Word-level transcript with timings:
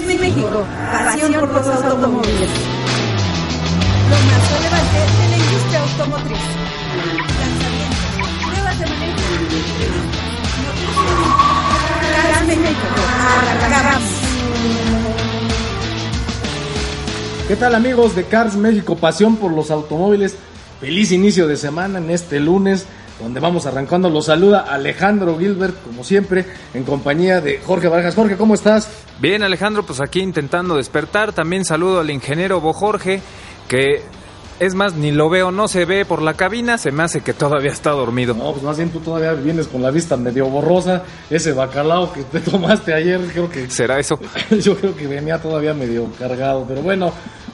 Gas 0.00 0.20
México, 0.20 0.64
pasión 0.92 1.32
por 1.32 1.52
los 1.52 1.66
automóviles. 1.66 2.50
Lo 4.08 4.16
más 4.16 4.50
relevante 4.52 4.98
de 4.98 5.28
la 5.28 5.36
industria 5.36 5.80
automotriz. 5.80 6.38
Lanzamientos, 7.40 8.28
pruebas 8.46 8.78
de 8.78 8.86
manejo, 8.86 9.20
noticias. 9.40 10.10
¿Qué 17.48 17.56
tal 17.56 17.74
amigos 17.74 18.14
de 18.14 18.24
Cars 18.24 18.56
México? 18.56 18.96
Pasión 18.96 19.36
por 19.36 19.52
los 19.52 19.70
automóviles. 19.70 20.36
Feliz 20.80 21.12
inicio 21.12 21.46
de 21.46 21.56
semana 21.56 21.98
en 21.98 22.10
este 22.10 22.40
lunes 22.40 22.86
donde 23.20 23.40
vamos 23.40 23.66
arrancando. 23.66 24.08
Los 24.08 24.26
saluda 24.26 24.60
Alejandro 24.60 25.38
Gilbert, 25.38 25.82
como 25.82 26.04
siempre, 26.04 26.44
en 26.74 26.84
compañía 26.84 27.40
de 27.40 27.58
Jorge 27.58 27.88
Vargas. 27.88 28.14
Jorge, 28.14 28.36
¿cómo 28.36 28.54
estás? 28.54 28.88
Bien, 29.20 29.42
Alejandro, 29.42 29.84
pues 29.84 30.00
aquí 30.00 30.20
intentando 30.20 30.76
despertar. 30.76 31.32
También 31.32 31.64
saludo 31.64 32.00
al 32.00 32.10
ingeniero 32.10 32.60
Bo 32.60 32.72
Jorge, 32.72 33.20
que 33.68 34.02
es 34.60 34.74
más, 34.74 34.94
ni 34.94 35.10
lo 35.10 35.30
veo, 35.30 35.50
no 35.50 35.68
se 35.68 35.86
ve 35.86 36.04
por 36.04 36.20
la 36.20 36.34
cabina, 36.34 36.76
se 36.76 36.92
me 36.92 37.02
hace 37.02 37.22
que 37.22 37.32
todavía 37.32 37.72
está 37.72 37.92
dormido. 37.92 38.34
No, 38.34 38.52
pues 38.52 38.62
más 38.62 38.76
bien 38.76 38.90
tú 38.90 39.00
todavía 39.00 39.32
vienes 39.32 39.66
con 39.66 39.80
la 39.80 39.90
vista 39.90 40.18
medio 40.18 40.46
borrosa. 40.46 41.02
Ese 41.30 41.52
bacalao 41.52 42.12
que 42.12 42.24
te 42.24 42.40
tomaste 42.50 42.92
ayer, 42.92 43.20
creo 43.32 43.50
que. 43.50 43.70
¿Será 43.70 43.98
eso? 43.98 44.20
Yo 44.62 44.76
creo 44.76 44.94
que 44.94 45.06
venía 45.06 45.38
todavía 45.38 45.72
medio 45.72 46.08
cargado, 46.18 46.66
pero 46.68 46.82
bueno, 46.82 47.10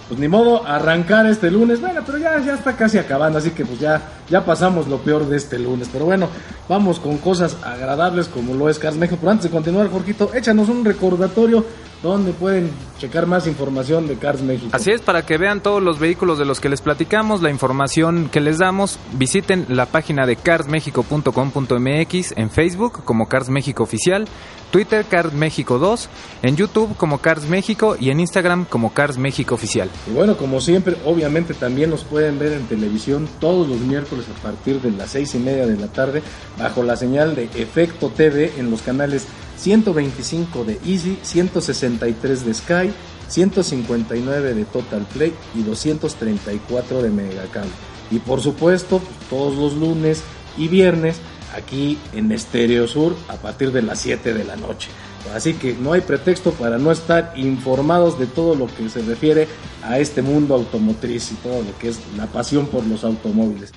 pues 0.08 0.18
ni 0.18 0.26
modo, 0.26 0.66
arrancar 0.66 1.26
este 1.26 1.48
lunes. 1.48 1.80
Bueno, 1.80 2.00
pero 2.04 2.18
ya, 2.18 2.40
ya 2.44 2.54
está 2.54 2.76
casi 2.76 2.98
acabando, 2.98 3.38
así 3.38 3.50
que 3.50 3.64
pues 3.64 3.78
ya, 3.78 4.02
ya 4.28 4.44
pasamos 4.44 4.88
lo 4.88 4.98
peor 4.98 5.28
de 5.28 5.36
este 5.36 5.60
lunes. 5.60 5.88
Pero 5.92 6.06
bueno, 6.06 6.28
vamos 6.68 6.98
con 6.98 7.18
cosas 7.18 7.56
agradables 7.62 8.26
como 8.26 8.52
lo 8.52 8.68
es 8.68 8.80
México. 8.96 9.16
Pero 9.20 9.30
antes 9.30 9.44
de 9.44 9.50
continuar, 9.50 9.88
Jorgito, 9.90 10.32
échanos 10.34 10.68
un 10.68 10.84
recordatorio 10.84 11.64
donde 12.02 12.32
pueden 12.32 12.70
checar 12.98 13.26
más 13.26 13.46
información 13.46 14.06
de 14.06 14.16
Cars 14.16 14.42
México. 14.42 14.70
Así 14.72 14.90
es, 14.90 15.00
para 15.00 15.24
que 15.24 15.38
vean 15.38 15.62
todos 15.62 15.82
los 15.82 15.98
vehículos 15.98 16.38
de 16.38 16.44
los 16.44 16.60
que 16.60 16.68
les 16.68 16.80
platicamos, 16.80 17.42
la 17.42 17.50
información 17.50 18.28
que 18.30 18.40
les 18.40 18.58
damos, 18.58 18.98
visiten 19.12 19.66
la 19.68 19.86
página 19.86 20.26
de 20.26 20.36
carsmexico.com.mx 20.36 22.32
en 22.36 22.50
Facebook 22.50 23.04
como 23.04 23.28
Cars 23.28 23.48
México 23.48 23.82
Oficial, 23.82 24.26
Twitter 24.70 25.04
Cars 25.04 25.32
México 25.32 25.78
2, 25.78 26.08
en 26.42 26.56
YouTube 26.56 26.96
como 26.96 27.18
Cars 27.18 27.48
México 27.48 27.96
y 27.98 28.10
en 28.10 28.20
Instagram 28.20 28.64
como 28.64 28.92
Cars 28.92 29.18
México 29.18 29.54
Oficial. 29.54 29.88
Y 30.08 30.12
bueno, 30.12 30.36
como 30.36 30.60
siempre, 30.60 30.96
obviamente 31.04 31.54
también 31.54 31.90
nos 31.90 32.04
pueden 32.04 32.38
ver 32.38 32.52
en 32.52 32.66
televisión 32.66 33.28
todos 33.40 33.68
los 33.68 33.80
miércoles 33.80 34.26
a 34.28 34.42
partir 34.42 34.80
de 34.80 34.90
las 34.90 35.10
seis 35.10 35.34
y 35.34 35.38
media 35.38 35.66
de 35.66 35.76
la 35.76 35.88
tarde 35.88 36.22
bajo 36.58 36.82
la 36.82 36.96
señal 36.96 37.34
de 37.34 37.44
Efecto 37.54 38.10
TV 38.10 38.52
en 38.58 38.70
los 38.70 38.82
canales 38.82 39.26
125 39.56 40.64
de 40.64 40.78
Easy, 40.86 41.18
163 41.22 42.44
de 42.44 42.54
Sky, 42.54 42.92
159 43.28 44.54
de 44.54 44.64
Total 44.64 45.06
Play 45.12 45.32
y 45.54 45.62
234 45.62 47.02
de 47.02 47.10
Megacable. 47.10 47.70
Y 48.10 48.18
por 48.18 48.40
supuesto, 48.40 49.00
todos 49.28 49.56
los 49.56 49.74
lunes 49.74 50.22
y 50.56 50.68
viernes 50.68 51.16
aquí 51.56 51.98
en 52.12 52.30
Estéreo 52.32 52.86
Sur 52.86 53.16
a 53.28 53.36
partir 53.36 53.72
de 53.72 53.82
las 53.82 54.00
7 54.00 54.34
de 54.34 54.44
la 54.44 54.56
noche. 54.56 54.88
Así 55.34 55.54
que 55.54 55.74
no 55.74 55.92
hay 55.92 56.02
pretexto 56.02 56.52
para 56.52 56.78
no 56.78 56.92
estar 56.92 57.32
informados 57.36 58.18
de 58.18 58.26
todo 58.26 58.54
lo 58.54 58.68
que 58.68 58.88
se 58.88 59.02
refiere 59.02 59.48
a 59.82 59.98
este 59.98 60.22
mundo 60.22 60.54
automotriz 60.54 61.32
y 61.32 61.34
todo 61.36 61.62
lo 61.62 61.76
que 61.78 61.88
es 61.88 61.98
la 62.16 62.26
pasión 62.26 62.66
por 62.66 62.86
los 62.86 63.02
automóviles. 63.02 63.72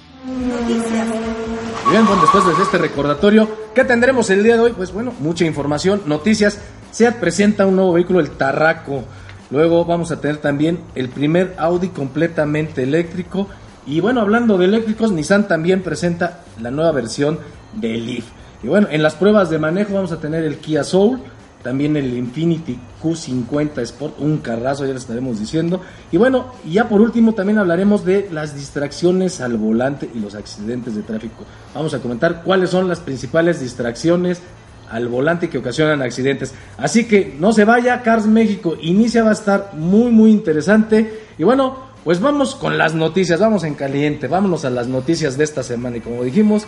Bien, 1.90 2.06
bueno, 2.06 2.22
después 2.22 2.46
de 2.46 2.64
este 2.64 2.78
recordatorio, 2.78 3.50
¿qué 3.74 3.84
tendremos 3.84 4.30
el 4.30 4.44
día 4.44 4.54
de 4.54 4.60
hoy? 4.62 4.74
Pues 4.74 4.94
bueno, 4.94 5.12
mucha 5.20 5.46
información, 5.46 6.04
noticias. 6.06 6.60
SEAT 6.92 7.16
presenta 7.16 7.66
un 7.66 7.78
nuevo 7.78 7.94
vehículo, 7.94 8.20
el 8.20 8.30
Tarraco. 8.30 9.06
Luego 9.50 9.86
vamos 9.86 10.12
a 10.12 10.22
tener 10.22 10.38
también 10.38 10.82
el 10.94 11.10
primer 11.10 11.56
Audi 11.58 11.88
completamente 11.88 12.84
eléctrico. 12.84 13.48
Y 13.88 14.02
bueno, 14.02 14.22
hablando 14.22 14.56
de 14.60 14.66
eléctricos, 14.66 15.12
Nissan 15.12 15.48
también 15.48 15.82
presenta 15.82 16.42
la 16.62 16.70
nueva 16.70 16.92
versión 16.92 17.40
del 17.74 18.06
Leaf. 18.06 18.26
Y 18.62 18.68
bueno, 18.68 18.88
en 18.92 19.02
las 19.02 19.16
pruebas 19.16 19.50
de 19.50 19.58
manejo 19.58 19.96
vamos 19.96 20.12
a 20.12 20.20
tener 20.20 20.44
el 20.44 20.58
Kia 20.58 20.84
Soul, 20.84 21.20
también 21.64 21.98
el 21.98 22.18
Infinity 22.18 22.80
Q50 23.04 23.80
Sport, 23.80 24.20
un 24.20 24.38
carrazo, 24.38 24.86
ya 24.86 24.94
le 24.94 25.00
estaremos 25.00 25.40
diciendo. 25.40 25.82
Y 26.12 26.18
bueno, 26.18 26.54
ya 26.66 26.88
por 26.88 27.02
último 27.02 27.34
también 27.34 27.58
hablaremos 27.58 28.06
de 28.06 28.30
las 28.32 28.56
distracciones 28.56 29.42
al 29.42 29.58
volante 29.58 30.10
y 30.14 30.20
los 30.20 30.36
accidentes 30.36 30.96
de 30.96 31.02
tráfico. 31.02 31.46
Vamos 31.74 31.94
a 31.94 32.00
comentar 32.00 32.44
cuáles 32.44 32.70
son 32.70 32.88
las 32.88 33.00
principales 33.00 33.60
distracciones 33.60 34.42
al 34.90 35.08
volante 35.08 35.50
que 35.50 35.58
ocasionan 35.58 36.02
accidentes. 36.02 36.54
Así 36.78 37.06
que 37.06 37.36
no 37.40 37.52
se 37.52 37.66
vaya, 37.66 38.02
Cars 38.02 38.26
México 38.26 38.76
inicia, 38.82 39.24
va 39.24 39.30
a 39.32 39.34
estar 39.34 39.72
muy 39.74 40.12
muy 40.12 40.32
interesante. 40.32 41.26
Y 41.38 41.44
bueno, 41.44 41.90
pues 42.04 42.22
vamos 42.22 42.56
con 42.56 42.78
las 42.78 42.96
noticias, 42.96 43.40
vamos 43.40 43.64
en 43.66 43.76
caliente, 43.76 44.28
vámonos 44.28 44.66
a 44.66 44.70
las 44.70 44.88
noticias 44.88 45.38
de 45.38 45.44
esta 45.44 45.62
semana. 45.62 45.98
Y 45.98 46.02
como 46.02 46.24
dijimos, 46.24 46.66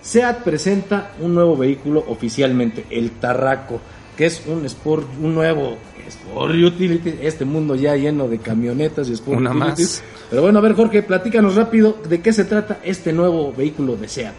SEAT 0.00 0.42
presenta 0.42 1.12
un 1.20 1.34
nuevo 1.34 1.56
vehículo 1.56 2.04
oficialmente, 2.08 2.86
el 2.90 3.12
Tarraco 3.12 3.80
que 4.16 4.26
es 4.26 4.42
un 4.46 4.64
Sport, 4.66 5.06
un 5.20 5.34
nuevo 5.34 5.76
Sport 6.08 6.54
Utility, 6.54 7.14
este 7.22 7.44
mundo 7.44 7.74
ya 7.74 7.96
lleno 7.96 8.28
de 8.28 8.38
camionetas 8.38 9.08
y 9.08 9.12
Sport 9.14 9.38
Una 9.38 9.50
Utilities. 9.50 10.02
más. 10.02 10.04
Pero 10.30 10.42
bueno, 10.42 10.58
a 10.58 10.62
ver 10.62 10.74
Jorge, 10.74 11.02
platícanos 11.02 11.54
rápido 11.54 11.96
de 12.08 12.20
qué 12.20 12.32
se 12.32 12.44
trata 12.44 12.80
este 12.84 13.12
nuevo 13.12 13.52
vehículo 13.52 13.96
de 13.96 14.08
SEAT. 14.08 14.34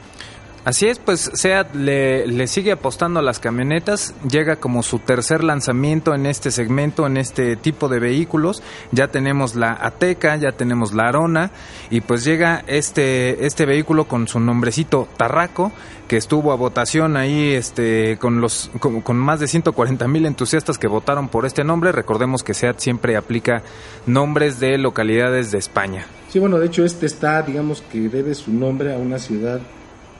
Así 0.65 0.87
es, 0.87 0.97
pues 0.97 1.29
SEAT 1.33 1.75
le, 1.75 2.47
sigue 2.47 2.71
apostando 2.71 3.19
a 3.19 3.23
las 3.23 3.39
camionetas, 3.39 4.13
llega 4.29 4.55
como 4.55 4.81
su 4.81 4.99
tercer 4.99 5.43
lanzamiento 5.43 6.15
en 6.15 6.25
este 6.25 6.51
segmento, 6.51 7.05
en 7.05 7.17
este 7.17 7.57
tipo 7.57 7.89
de 7.89 7.99
vehículos. 7.99 8.63
Ya 8.93 9.09
tenemos 9.09 9.55
la 9.55 9.73
Ateca, 9.73 10.37
ya 10.37 10.53
tenemos 10.53 10.93
la 10.93 11.09
Arona 11.09 11.51
y 11.89 11.99
pues 11.99 12.23
llega 12.23 12.63
este, 12.67 13.45
este 13.45 13.65
vehículo 13.65 14.05
con 14.05 14.29
su 14.29 14.39
nombrecito 14.39 15.09
Tarraco, 15.17 15.73
que 16.07 16.15
estuvo 16.15 16.53
a 16.53 16.55
votación 16.55 17.17
ahí 17.17 17.51
este, 17.51 18.17
con, 18.17 18.39
los, 18.39 18.71
con, 18.79 19.01
con 19.01 19.17
más 19.17 19.41
de 19.41 19.49
140 19.49 20.07
mil 20.07 20.25
entusiastas 20.25 20.77
que 20.77 20.87
votaron 20.87 21.27
por 21.27 21.45
este 21.45 21.65
nombre. 21.65 21.91
Recordemos 21.91 22.41
que 22.41 22.53
SEAT 22.53 22.79
siempre 22.79 23.17
aplica 23.17 23.63
nombres 24.05 24.61
de 24.61 24.77
localidades 24.77 25.51
de 25.51 25.57
España. 25.57 26.05
Sí, 26.29 26.39
bueno, 26.39 26.57
de 26.57 26.67
hecho 26.67 26.85
este 26.85 27.05
está, 27.05 27.41
digamos 27.41 27.81
que 27.81 28.07
debe 28.07 28.33
su 28.33 28.53
nombre 28.53 28.93
a 28.93 28.97
una 28.97 29.19
ciudad 29.19 29.59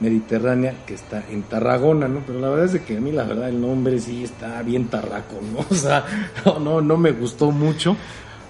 mediterránea 0.00 0.74
que 0.86 0.94
está 0.94 1.24
en 1.30 1.42
Tarragona, 1.42 2.08
¿no? 2.08 2.20
Pero 2.26 2.40
la 2.40 2.48
verdad 2.48 2.74
es 2.74 2.80
que 2.82 2.96
a 2.96 3.00
mí 3.00 3.12
la 3.12 3.24
verdad 3.24 3.48
el 3.48 3.60
nombre 3.60 3.98
sí 3.98 4.24
está 4.24 4.62
bien 4.62 4.88
tarraco, 4.88 5.36
¿no? 5.52 5.64
O 5.70 5.74
sea, 5.74 6.04
no, 6.44 6.58
no, 6.58 6.80
no 6.80 6.96
me 6.96 7.12
gustó 7.12 7.50
mucho, 7.50 7.96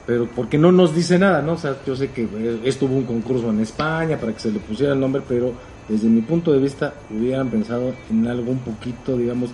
pero 0.07 0.27
porque 0.27 0.59
no 0.59 0.73
nos 0.73 0.95
dice 0.95 1.19
nada, 1.19 1.43
¿no? 1.43 1.53
O 1.53 1.59
sea, 1.59 1.77
yo 1.87 1.95
sé 1.97 2.11
que 2.11 2.29
estuvo 2.65 2.95
un 2.95 3.05
concurso 3.05 3.51
en 3.51 3.61
España 3.61 4.19
para 4.19 4.33
que 4.33 4.41
se 4.41 4.51
le 4.51 4.59
pusiera 4.59 4.93
el 4.93 5.01
nombre, 5.01 5.23
pero 5.27 5.53
desde 5.89 6.09
mi 6.09 6.23
punto 6.23 6.53
de 6.53 6.61
vista 6.61 6.95
hubieran 7.11 7.49
pensado 7.49 7.95
en 8.11 8.27
algo 8.27 8.51
un 8.51 8.61
poquito, 8.61 9.17
digamos, 9.17 9.51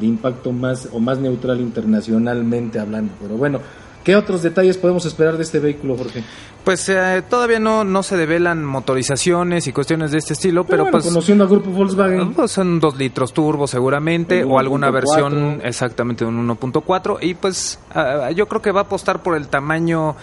de 0.00 0.06
impacto 0.06 0.52
más 0.52 0.88
o 0.92 1.00
más 1.00 1.18
neutral 1.18 1.60
internacionalmente 1.60 2.78
hablando. 2.78 3.12
Pero 3.20 3.36
bueno, 3.36 3.60
¿Qué 4.04 4.16
otros 4.16 4.42
detalles 4.42 4.78
podemos 4.78 5.04
esperar 5.06 5.36
de 5.36 5.44
este 5.44 5.58
vehículo, 5.58 5.96
Jorge? 5.96 6.24
Pues 6.64 6.88
eh, 6.88 7.24
todavía 7.28 7.58
no, 7.58 7.82
no 7.82 8.04
se 8.04 8.16
develan 8.16 8.64
motorizaciones 8.64 9.66
y 9.66 9.72
cuestiones 9.72 10.12
de 10.12 10.18
este 10.18 10.34
estilo, 10.34 10.62
pero, 10.62 10.70
pero 10.70 10.82
bueno, 10.84 10.92
pues... 10.92 11.06
Conociendo 11.06 11.42
al 11.42 11.50
grupo 11.50 11.70
Volkswagen... 11.70 12.34
Pues 12.34 12.52
son 12.52 12.78
dos 12.78 12.96
litros 12.96 13.32
turbo 13.32 13.66
seguramente, 13.66 14.44
o 14.44 14.60
alguna 14.60 14.88
1.4. 14.88 14.92
versión 14.92 15.60
exactamente 15.64 16.24
de 16.24 16.30
un 16.30 16.48
1.4, 16.48 17.18
y 17.20 17.34
pues 17.34 17.80
ah, 17.92 18.30
yo 18.30 18.46
creo 18.46 18.62
que 18.62 18.70
va 18.70 18.82
a 18.82 18.84
apostar 18.84 19.22
por 19.24 19.36
el 19.36 19.48
tamaño 19.48 20.14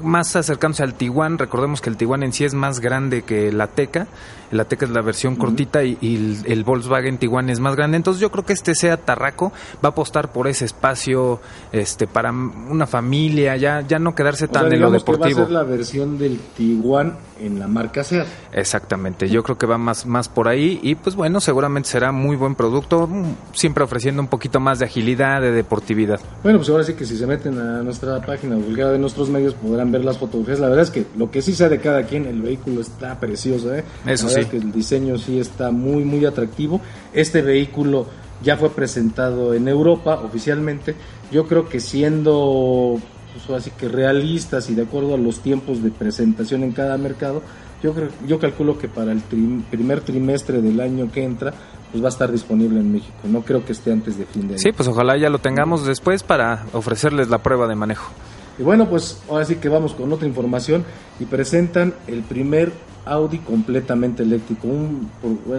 más 0.00 0.36
acercándose 0.36 0.84
al 0.84 0.94
Tiguan, 0.94 1.36
recordemos 1.36 1.80
que 1.80 1.90
el 1.90 1.96
Tiguan 1.96 2.22
en 2.22 2.32
sí 2.32 2.44
es 2.44 2.54
más 2.54 2.78
grande 2.78 3.22
que 3.22 3.50
la 3.50 3.66
Teca, 3.66 4.06
la 4.52 4.66
Teca 4.66 4.86
es 4.86 4.92
la 4.92 5.02
versión 5.02 5.34
cortita 5.34 5.82
y, 5.82 5.98
y 6.00 6.16
el, 6.16 6.38
el 6.46 6.64
Volkswagen 6.64 7.18
Tiguan 7.18 7.50
es 7.50 7.58
más 7.58 7.74
grande, 7.74 7.96
entonces 7.96 8.20
yo 8.20 8.30
creo 8.30 8.44
que 8.44 8.52
este 8.52 8.76
sea 8.76 8.98
Tarraco, 8.98 9.52
va 9.84 9.88
a 9.88 9.88
apostar 9.88 10.30
por 10.30 10.46
ese 10.46 10.64
espacio 10.64 11.40
este 11.72 12.06
para 12.06 12.30
una 12.30 12.86
familia, 12.86 13.27
familia, 13.28 13.56
ya, 13.56 13.80
ya 13.86 13.98
no 13.98 14.14
quedarse 14.14 14.46
O 14.46 14.48
tan 14.48 14.64
sea, 14.68 14.74
en 14.74 14.80
lo 14.80 14.86
digamos 14.88 15.04
que 15.04 15.12
deportivo. 15.12 15.38
va 15.40 15.42
a 15.44 15.46
ser 15.46 15.52
la 15.54 15.62
versión 15.64 16.18
del 16.18 16.38
Tiguan 16.56 17.16
en 17.40 17.58
la 17.58 17.68
marca 17.68 18.02
SEAT. 18.02 18.26
Exactamente, 18.52 19.28
yo 19.28 19.42
creo 19.42 19.56
que 19.58 19.66
va 19.66 19.78
más, 19.78 20.06
más 20.06 20.28
por 20.28 20.48
ahí 20.48 20.80
y 20.82 20.94
pues 20.94 21.14
bueno, 21.14 21.40
seguramente 21.40 21.88
será 21.88 22.10
muy 22.12 22.36
buen 22.36 22.54
producto, 22.54 23.08
siempre 23.52 23.84
ofreciendo 23.84 24.22
un 24.22 24.28
poquito 24.28 24.60
más 24.60 24.78
de 24.78 24.86
agilidad, 24.86 25.40
de 25.40 25.52
deportividad. 25.52 26.20
Bueno, 26.42 26.58
pues 26.58 26.68
ahora 26.70 26.84
sí 26.84 26.94
que 26.94 27.04
si 27.04 27.16
se 27.16 27.26
meten 27.26 27.58
a 27.58 27.82
nuestra 27.82 28.20
página 28.20 28.56
cualquiera 28.56 28.90
de 28.90 28.98
nuestros 28.98 29.28
medios 29.28 29.54
podrán 29.54 29.92
ver 29.92 30.04
las 30.04 30.18
fotografías. 30.18 30.58
La 30.60 30.68
verdad 30.68 30.84
es 30.84 30.90
que 30.90 31.06
lo 31.16 31.30
que 31.30 31.42
sí 31.42 31.54
sea 31.54 31.68
de 31.68 31.78
cada 31.80 32.02
quien, 32.04 32.26
el 32.26 32.42
vehículo 32.42 32.80
está 32.80 33.18
precioso, 33.20 33.74
¿eh? 33.74 33.84
Eso 34.06 34.26
La 34.26 34.32
sí. 34.32 34.40
es 34.40 34.46
que 34.46 34.56
el 34.56 34.72
diseño 34.72 35.18
sí 35.18 35.38
está 35.38 35.70
muy, 35.70 36.04
muy 36.04 36.24
atractivo. 36.24 36.80
Este 37.12 37.42
vehículo 37.42 38.06
ya 38.42 38.56
fue 38.56 38.70
presentado 38.70 39.54
en 39.54 39.68
Europa 39.68 40.20
oficialmente. 40.24 40.94
Yo 41.30 41.46
creo 41.46 41.68
que 41.68 41.80
siendo, 41.80 42.98
pues 43.32 43.60
así 43.60 43.70
que 43.70 43.88
realistas 43.88 44.70
y 44.70 44.74
de 44.74 44.82
acuerdo 44.82 45.14
a 45.14 45.18
los 45.18 45.40
tiempos 45.40 45.82
de 45.82 45.90
presentación 45.90 46.62
en 46.64 46.72
cada 46.72 46.96
mercado, 46.98 47.42
yo 47.82 47.94
creo, 47.94 48.08
yo 48.26 48.38
calculo 48.38 48.78
que 48.78 48.88
para 48.88 49.12
el 49.12 49.20
primer 49.20 50.00
trimestre 50.00 50.60
del 50.60 50.80
año 50.80 51.10
que 51.12 51.22
entra, 51.22 51.52
pues 51.90 52.02
va 52.02 52.08
a 52.08 52.10
estar 52.10 52.30
disponible 52.30 52.80
en 52.80 52.92
México. 52.92 53.16
No 53.24 53.42
creo 53.42 53.64
que 53.64 53.72
esté 53.72 53.92
antes 53.92 54.18
de 54.18 54.24
fin 54.26 54.42
de 54.42 54.54
año. 54.54 54.58
Sí, 54.58 54.72
pues 54.72 54.88
ojalá 54.88 55.16
ya 55.16 55.30
lo 55.30 55.38
tengamos 55.38 55.86
después 55.86 56.22
para 56.22 56.66
ofrecerles 56.72 57.28
la 57.28 57.38
prueba 57.38 57.66
de 57.68 57.76
manejo. 57.76 58.12
Y 58.58 58.62
bueno, 58.62 58.88
pues 58.88 59.20
ahora 59.30 59.44
sí 59.44 59.56
que 59.56 59.68
vamos 59.68 59.94
con 59.94 60.12
otra 60.12 60.26
información 60.26 60.84
y 61.20 61.24
presentan 61.26 61.94
el 62.06 62.22
primer 62.22 62.72
Audi 63.06 63.38
completamente 63.38 64.22
eléctrico. 64.24 64.66
Un- 64.66 65.08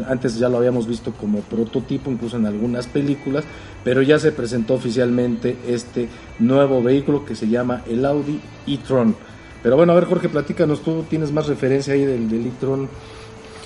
antes 0.07 0.37
ya 0.37 0.49
lo 0.49 0.57
habíamos 0.57 0.85
visto 0.87 1.11
como 1.13 1.39
prototipo, 1.39 2.11
incluso 2.11 2.37
en 2.37 2.45
algunas 2.45 2.87
películas, 2.87 3.45
pero 3.83 4.01
ya 4.01 4.19
se 4.19 4.31
presentó 4.31 4.73
oficialmente 4.75 5.57
este 5.67 6.09
nuevo 6.39 6.83
vehículo 6.83 7.25
que 7.25 7.35
se 7.35 7.47
llama 7.47 7.81
el 7.89 8.05
Audi 8.05 8.39
e-tron. 8.67 9.15
Pero 9.63 9.75
bueno, 9.77 9.93
a 9.93 9.95
ver 9.95 10.05
Jorge, 10.05 10.29
platícanos, 10.29 10.81
tú 10.83 11.03
tienes 11.09 11.31
más 11.31 11.47
referencia 11.47 11.93
ahí 11.93 12.05
del, 12.05 12.29
del 12.29 12.45
e-tron. 12.47 12.87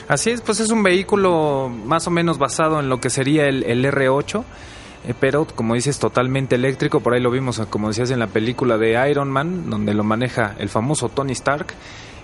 Así 0.08 0.30
es, 0.30 0.42
pues 0.42 0.60
es 0.60 0.70
un 0.70 0.84
vehículo 0.84 1.70
más 1.70 2.08
o 2.08 2.12
menos 2.12 2.38
basado 2.38 2.80
en 2.80 2.90
lo 2.90 3.00
que 3.00 3.10
sería 3.10 3.48
el, 3.48 3.64
el 3.64 3.86
R8, 3.86 4.40
eh, 4.40 4.44
pero 5.20 5.46
como 5.46 5.76
dices, 5.76 6.00
totalmente 6.00 6.56
eléctrico. 6.56 7.00
Por 7.02 7.14
ahí 7.14 7.22
lo 7.22 7.32
vimos, 7.32 7.60
eh, 7.60 7.66
como 7.70 7.90
decías, 7.90 8.12
en 8.12 8.20
la 8.20 8.28
película 8.28 8.78
de 8.78 9.10
Iron 9.10 9.30
Man, 9.30 9.70
donde 9.70 9.94
lo 9.94 10.04
maneja 10.04 10.56
el 10.60 10.70
famoso 10.70 11.10
Tony 11.10 11.34
Stark. 11.34 11.74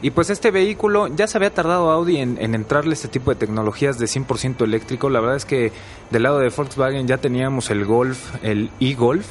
Y 0.02 0.12
pues 0.12 0.30
este 0.30 0.52
vehículo, 0.52 1.08
ya 1.08 1.28
se 1.28 1.38
había 1.38 1.54
tardado 1.54 1.92
Audi 1.92 2.18
en, 2.18 2.38
en 2.40 2.56
entrarle 2.56 2.94
este 2.94 3.10
tipo 3.10 3.32
de 3.32 3.36
tecnologías 3.36 4.00
de 4.00 4.06
100% 4.06 4.64
eléctrico. 4.64 5.10
La 5.10 5.20
verdad 5.20 5.36
es 5.36 5.46
que 5.46 5.74
del 6.10 6.24
lado 6.24 6.40
de 6.40 6.50
Volkswagen 6.50 7.06
ya 7.06 7.18
teníamos 7.18 7.70
el 7.70 7.84
Golf, 7.84 8.36
el 8.42 8.70
e-Golf. 8.80 9.28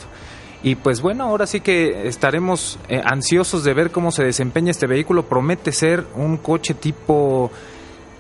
Y 0.63 0.75
pues 0.75 1.01
bueno, 1.01 1.25
ahora 1.25 1.47
sí 1.47 1.61
que 1.61 2.09
estaremos 2.09 2.79
eh, 2.89 3.01
ansiosos 3.03 3.65
de 3.65 3.73
ver 3.73 3.91
cómo 3.91 4.11
se 4.11 4.25
desempeña 4.25 4.73
este 4.73 4.87
vehículo. 4.87 5.23
Promete 5.23 5.73
ser 5.73 6.05
un 6.17 6.37
coche 6.37 6.75
tipo 6.75 7.51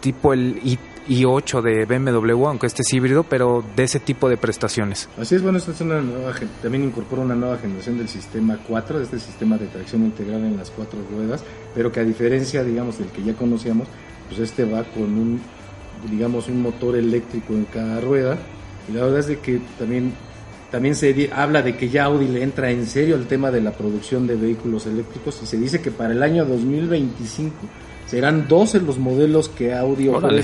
tipo 0.00 0.32
el 0.32 0.60
i, 1.08 1.22
i8 1.22 1.62
de 1.62 1.84
BMW, 1.86 2.46
aunque 2.46 2.66
este 2.66 2.82
es 2.82 2.92
híbrido, 2.92 3.22
pero 3.24 3.64
de 3.76 3.84
ese 3.84 4.00
tipo 4.00 4.28
de 4.28 4.36
prestaciones. 4.36 5.08
Así 5.18 5.34
es, 5.34 5.42
bueno, 5.42 5.58
esta 5.58 5.72
es 5.72 5.80
una 5.80 6.00
nueva, 6.00 6.32
gen- 6.34 6.48
también 6.62 6.84
incorpora 6.84 7.22
una 7.22 7.34
nueva 7.34 7.58
generación 7.58 7.98
del 7.98 8.08
sistema 8.08 8.58
4, 8.66 8.98
de 8.98 9.04
este 9.04 9.18
sistema 9.18 9.56
de 9.58 9.66
tracción 9.66 10.04
integral 10.04 10.44
en 10.44 10.56
las 10.56 10.70
cuatro 10.70 10.98
ruedas, 11.10 11.42
pero 11.74 11.90
que 11.90 12.00
a 12.00 12.04
diferencia, 12.04 12.62
digamos, 12.64 12.98
del 12.98 13.08
que 13.08 13.22
ya 13.22 13.34
conocíamos, 13.34 13.88
pues 14.28 14.40
este 14.40 14.64
va 14.64 14.84
con 14.84 15.02
un, 15.04 15.40
digamos, 16.10 16.48
un 16.48 16.62
motor 16.62 16.96
eléctrico 16.96 17.54
en 17.54 17.64
cada 17.64 18.00
rueda, 18.00 18.36
y 18.88 18.92
la 18.92 19.02
verdad 19.04 19.20
es 19.20 19.26
de 19.28 19.38
que 19.38 19.60
también, 19.78 20.12
también 20.70 20.94
se 20.94 21.30
habla 21.34 21.62
de 21.62 21.76
que 21.76 21.88
ya 21.88 22.04
Audi 22.04 22.28
le 22.28 22.42
entra 22.42 22.70
en 22.70 22.86
serio 22.86 23.16
el 23.16 23.26
tema 23.26 23.50
de 23.50 23.60
la 23.62 23.72
producción 23.72 24.26
de 24.26 24.36
vehículos 24.36 24.86
eléctricos, 24.86 25.40
y 25.42 25.46
se 25.46 25.56
dice 25.56 25.80
que 25.80 25.90
para 25.90 26.12
el 26.12 26.22
año 26.22 26.44
2025 26.44 27.54
serán 28.06 28.48
12 28.48 28.80
los 28.80 28.98
modelos 28.98 29.48
que 29.50 29.74
Audi 29.74 30.08
Órale. 30.08 30.42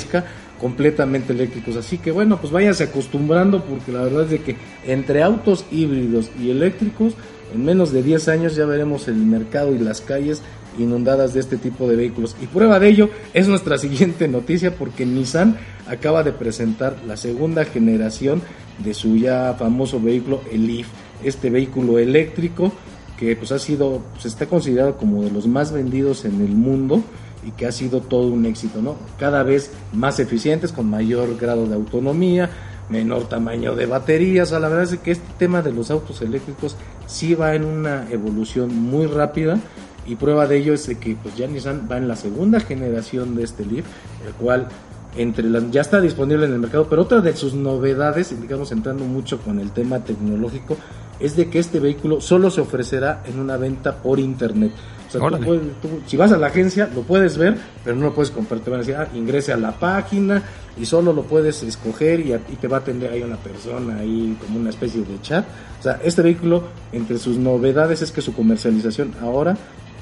Completamente 0.64 1.34
eléctricos. 1.34 1.76
Así 1.76 1.98
que 1.98 2.10
bueno, 2.10 2.40
pues 2.40 2.50
váyanse 2.50 2.84
acostumbrando 2.84 3.62
porque 3.62 3.92
la 3.92 4.00
verdad 4.00 4.22
es 4.22 4.30
de 4.30 4.38
que 4.40 4.56
entre 4.86 5.22
autos 5.22 5.66
híbridos 5.70 6.30
y 6.40 6.48
eléctricos, 6.48 7.12
en 7.54 7.66
menos 7.66 7.92
de 7.92 8.02
10 8.02 8.28
años 8.28 8.56
ya 8.56 8.64
veremos 8.64 9.06
el 9.06 9.16
mercado 9.16 9.74
y 9.74 9.78
las 9.78 10.00
calles 10.00 10.40
inundadas 10.78 11.34
de 11.34 11.40
este 11.40 11.58
tipo 11.58 11.86
de 11.86 11.96
vehículos. 11.96 12.34
Y 12.40 12.46
prueba 12.46 12.80
de 12.80 12.88
ello 12.88 13.10
es 13.34 13.46
nuestra 13.46 13.76
siguiente 13.84 14.26
noticia 14.26 14.74
porque 14.74 15.04
Nissan 15.04 15.58
acaba 15.86 16.22
de 16.22 16.32
presentar 16.32 16.96
la 17.06 17.18
segunda 17.18 17.66
generación 17.66 18.40
de 18.78 18.94
su 18.94 19.18
ya 19.18 19.54
famoso 19.58 20.00
vehículo, 20.00 20.40
el 20.50 20.66
Leaf, 20.66 20.86
este 21.22 21.50
vehículo 21.50 21.98
eléctrico 21.98 22.72
que 23.18 23.36
pues 23.36 23.52
ha 23.52 23.58
sido, 23.58 24.00
pues 24.14 24.24
está 24.24 24.46
considerado 24.46 24.96
como 24.96 25.24
de 25.24 25.30
los 25.30 25.46
más 25.46 25.72
vendidos 25.72 26.24
en 26.24 26.40
el 26.40 26.52
mundo 26.52 27.04
y 27.46 27.50
que 27.52 27.66
ha 27.66 27.72
sido 27.72 28.00
todo 28.00 28.28
un 28.28 28.46
éxito, 28.46 28.80
¿no? 28.80 28.96
Cada 29.18 29.42
vez 29.42 29.70
más 29.92 30.18
eficientes, 30.18 30.72
con 30.72 30.88
mayor 30.88 31.36
grado 31.36 31.66
de 31.66 31.74
autonomía, 31.74 32.50
menor 32.88 33.28
tamaño 33.28 33.74
de 33.74 33.86
baterías, 33.86 34.52
o 34.52 34.58
la 34.58 34.68
verdad 34.68 34.92
es 34.92 34.98
que 34.98 35.12
este 35.12 35.26
tema 35.38 35.62
de 35.62 35.72
los 35.72 35.90
autos 35.90 36.20
eléctricos 36.22 36.76
sí 37.06 37.34
va 37.34 37.54
en 37.54 37.64
una 37.64 38.06
evolución 38.10 38.74
muy 38.74 39.06
rápida 39.06 39.58
y 40.06 40.16
prueba 40.16 40.46
de 40.46 40.58
ello 40.58 40.74
es 40.74 40.86
de 40.86 40.96
que 40.96 41.16
pues 41.16 41.34
ya 41.36 41.46
Nissan 41.46 41.88
va 41.90 41.96
en 41.96 42.08
la 42.08 42.16
segunda 42.16 42.60
generación 42.60 43.34
de 43.36 43.44
este 43.44 43.64
Leaf, 43.64 43.86
el 44.26 44.34
cual 44.34 44.68
entre 45.16 45.48
las 45.48 45.70
ya 45.70 45.80
está 45.80 46.00
disponible 46.00 46.46
en 46.46 46.52
el 46.52 46.58
mercado, 46.58 46.86
pero 46.88 47.02
otra 47.02 47.20
de 47.20 47.36
sus 47.36 47.54
novedades, 47.54 48.38
digamos 48.40 48.72
entrando 48.72 49.04
mucho 49.04 49.38
con 49.40 49.60
el 49.60 49.70
tema 49.70 50.00
tecnológico, 50.00 50.76
es 51.20 51.36
de 51.36 51.48
que 51.48 51.58
este 51.58 51.80
vehículo 51.80 52.20
solo 52.20 52.50
se 52.50 52.60
ofrecerá 52.60 53.22
en 53.26 53.38
una 53.38 53.56
venta 53.56 54.02
por 54.02 54.18
internet. 54.18 54.72
Sea, 55.18 55.20
tú 55.38 55.44
puedes- 55.46 55.62
tú- 55.82 56.00
si 56.06 56.16
vas 56.16 56.32
a 56.32 56.36
la 56.38 56.46
agencia 56.48 56.88
lo 56.94 57.02
puedes 57.02 57.36
ver, 57.38 57.56
pero 57.84 57.96
no 57.96 58.02
lo 58.04 58.14
puedes 58.14 58.30
comprar. 58.30 58.60
Te 58.60 58.70
van 58.70 58.80
a 58.80 58.82
decir, 58.82 58.96
ah, 58.96 59.08
ingrese 59.14 59.52
a 59.52 59.56
la 59.56 59.72
página 59.72 60.42
y 60.80 60.84
solo 60.86 61.12
lo 61.12 61.22
puedes 61.22 61.62
escoger 61.62 62.20
y, 62.20 62.32
a- 62.32 62.40
y 62.52 62.56
te 62.56 62.68
va 62.68 62.78
a 62.78 62.80
atender 62.80 63.12
ahí 63.12 63.22
una 63.22 63.36
persona 63.36 63.98
ahí 63.98 64.36
como 64.44 64.58
una 64.58 64.70
especie 64.70 65.00
de 65.02 65.20
chat. 65.22 65.44
O 65.80 65.82
sea, 65.82 66.00
este 66.04 66.22
vehículo, 66.22 66.64
entre 66.92 67.18
sus 67.18 67.36
novedades 67.36 68.02
es 68.02 68.10
que 68.12 68.20
su 68.20 68.32
comercialización 68.34 69.12
ahora 69.22 69.56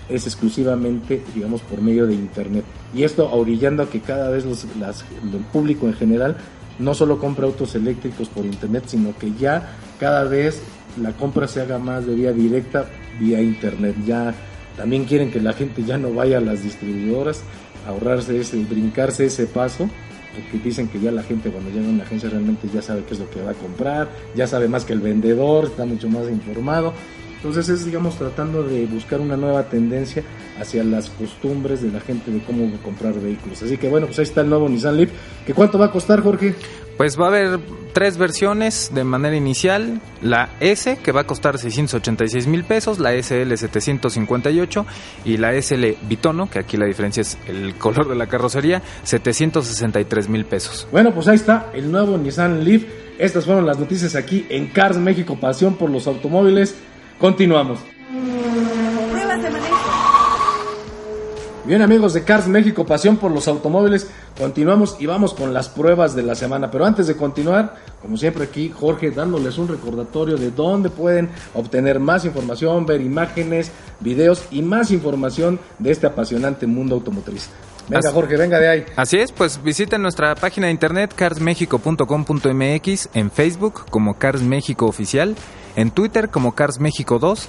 es 0.08 0.26
exclusivamente, 0.26 1.22
digamos, 1.34 1.60
por 1.62 1.80
medio 1.80 2.06
de 2.06 2.14
Internet. 2.14 2.64
Y 2.94 3.04
esto 3.04 3.30
orillando 3.32 3.82
a 3.84 3.88
que 3.90 4.00
cada 4.00 4.28
vez 4.30 4.44
los, 4.44 4.66
las- 4.78 5.04
el 5.22 5.38
público 5.52 5.86
en 5.86 5.94
general 5.94 6.36
no 6.78 6.94
solo 6.94 7.18
compra 7.18 7.46
autos 7.46 7.74
eléctricos 7.74 8.28
por 8.28 8.44
Internet, 8.44 8.84
sino 8.86 9.16
que 9.16 9.32
ya 9.38 9.76
cada 10.00 10.24
vez 10.24 10.60
la 11.00 11.12
compra 11.12 11.46
se 11.48 11.60
haga 11.60 11.78
más 11.78 12.06
de 12.06 12.14
vía 12.14 12.32
directa, 12.32 12.86
vía 13.20 13.40
Internet. 13.40 13.94
Ya 14.06 14.34
también 14.76 15.04
quieren 15.04 15.30
que 15.30 15.40
la 15.40 15.52
gente 15.52 15.82
ya 15.84 15.98
no 15.98 16.12
vaya 16.12 16.38
a 16.38 16.40
las 16.40 16.62
distribuidoras, 16.62 17.42
ahorrarse 17.86 18.40
ese, 18.40 18.64
brincarse 18.64 19.26
ese 19.26 19.46
paso, 19.46 19.88
porque 20.34 20.64
dicen 20.64 20.88
que 20.88 20.98
ya 20.98 21.12
la 21.12 21.22
gente 21.22 21.50
cuando 21.50 21.70
llega 21.70 21.86
a 21.86 21.90
una 21.90 22.04
agencia 22.04 22.30
realmente 22.30 22.68
ya 22.72 22.80
sabe 22.80 23.04
qué 23.04 23.14
es 23.14 23.20
lo 23.20 23.28
que 23.30 23.42
va 23.42 23.50
a 23.50 23.54
comprar, 23.54 24.08
ya 24.34 24.46
sabe 24.46 24.68
más 24.68 24.84
que 24.84 24.92
el 24.94 25.00
vendedor, 25.00 25.66
está 25.66 25.84
mucho 25.84 26.08
más 26.08 26.28
informado. 26.28 26.92
Entonces 27.42 27.68
es, 27.70 27.84
digamos, 27.84 28.16
tratando 28.16 28.62
de 28.62 28.86
buscar 28.86 29.20
una 29.20 29.36
nueva 29.36 29.64
tendencia 29.64 30.22
hacia 30.60 30.84
las 30.84 31.10
costumbres 31.10 31.82
de 31.82 31.90
la 31.90 31.98
gente 31.98 32.30
de 32.30 32.40
cómo 32.40 32.70
comprar 32.84 33.14
vehículos. 33.14 33.60
Así 33.64 33.76
que 33.78 33.88
bueno, 33.88 34.06
pues 34.06 34.20
ahí 34.20 34.22
está 34.22 34.42
el 34.42 34.48
nuevo 34.48 34.68
Nissan 34.68 34.96
Leaf. 34.96 35.10
¿Que 35.44 35.52
¿Cuánto 35.52 35.76
va 35.76 35.86
a 35.86 35.90
costar, 35.90 36.22
Jorge? 36.22 36.54
Pues 37.02 37.18
va 37.18 37.24
a 37.24 37.28
haber 37.30 37.58
tres 37.92 38.16
versiones 38.16 38.92
de 38.94 39.02
manera 39.02 39.34
inicial. 39.34 40.00
La 40.20 40.50
S, 40.60 40.98
que 41.02 41.10
va 41.10 41.22
a 41.22 41.24
costar 41.24 41.58
686 41.58 42.46
mil 42.46 42.62
pesos, 42.62 43.00
la 43.00 43.12
SL 43.20 43.52
758 43.56 44.86
y 45.24 45.36
la 45.36 45.52
SL 45.60 45.96
Bitono, 46.02 46.48
que 46.48 46.60
aquí 46.60 46.76
la 46.76 46.86
diferencia 46.86 47.22
es 47.22 47.38
el 47.48 47.74
color 47.74 48.08
de 48.08 48.14
la 48.14 48.28
carrocería, 48.28 48.82
763 49.02 50.28
mil 50.28 50.44
pesos. 50.44 50.86
Bueno, 50.92 51.12
pues 51.12 51.26
ahí 51.26 51.34
está 51.34 51.72
el 51.74 51.90
nuevo 51.90 52.16
Nissan 52.16 52.62
Leaf. 52.62 52.84
Estas 53.18 53.46
fueron 53.46 53.66
las 53.66 53.80
noticias 53.80 54.14
aquí 54.14 54.46
en 54.48 54.68
Cars 54.68 54.96
México, 54.96 55.36
pasión 55.40 55.74
por 55.74 55.90
los 55.90 56.06
automóviles. 56.06 56.76
Continuamos. 57.18 57.80
Bien 61.72 61.80
amigos 61.80 62.12
de 62.12 62.22
Cars 62.22 62.48
México, 62.48 62.84
pasión 62.84 63.16
por 63.16 63.30
los 63.30 63.48
automóviles, 63.48 64.06
continuamos 64.38 64.96
y 64.98 65.06
vamos 65.06 65.32
con 65.32 65.54
las 65.54 65.70
pruebas 65.70 66.14
de 66.14 66.22
la 66.22 66.34
semana. 66.34 66.70
Pero 66.70 66.84
antes 66.84 67.06
de 67.06 67.16
continuar, 67.16 67.76
como 68.02 68.18
siempre 68.18 68.44
aquí 68.44 68.68
Jorge 68.68 69.10
dándoles 69.10 69.56
un 69.56 69.68
recordatorio 69.68 70.36
de 70.36 70.50
dónde 70.50 70.90
pueden 70.90 71.30
obtener 71.54 71.98
más 71.98 72.26
información, 72.26 72.84
ver 72.84 73.00
imágenes, 73.00 73.72
videos 74.00 74.44
y 74.50 74.60
más 74.60 74.90
información 74.90 75.58
de 75.78 75.92
este 75.92 76.06
apasionante 76.06 76.66
mundo 76.66 76.94
automotriz. 76.96 77.48
Venga 77.88 78.00
Así- 78.00 78.14
Jorge, 78.14 78.36
venga 78.36 78.58
de 78.58 78.68
ahí. 78.68 78.84
Así 78.94 79.16
es, 79.16 79.32
pues 79.32 79.62
visiten 79.62 80.02
nuestra 80.02 80.34
página 80.34 80.66
de 80.66 80.72
internet 80.72 81.14
carsmexico.com.mx, 81.16 83.08
en 83.14 83.30
Facebook 83.30 83.86
como 83.88 84.18
Cars 84.18 84.42
México 84.42 84.84
Oficial, 84.84 85.34
en 85.76 85.90
Twitter 85.90 86.28
como 86.28 86.54
Cars 86.54 86.80
México 86.80 87.18
2, 87.18 87.48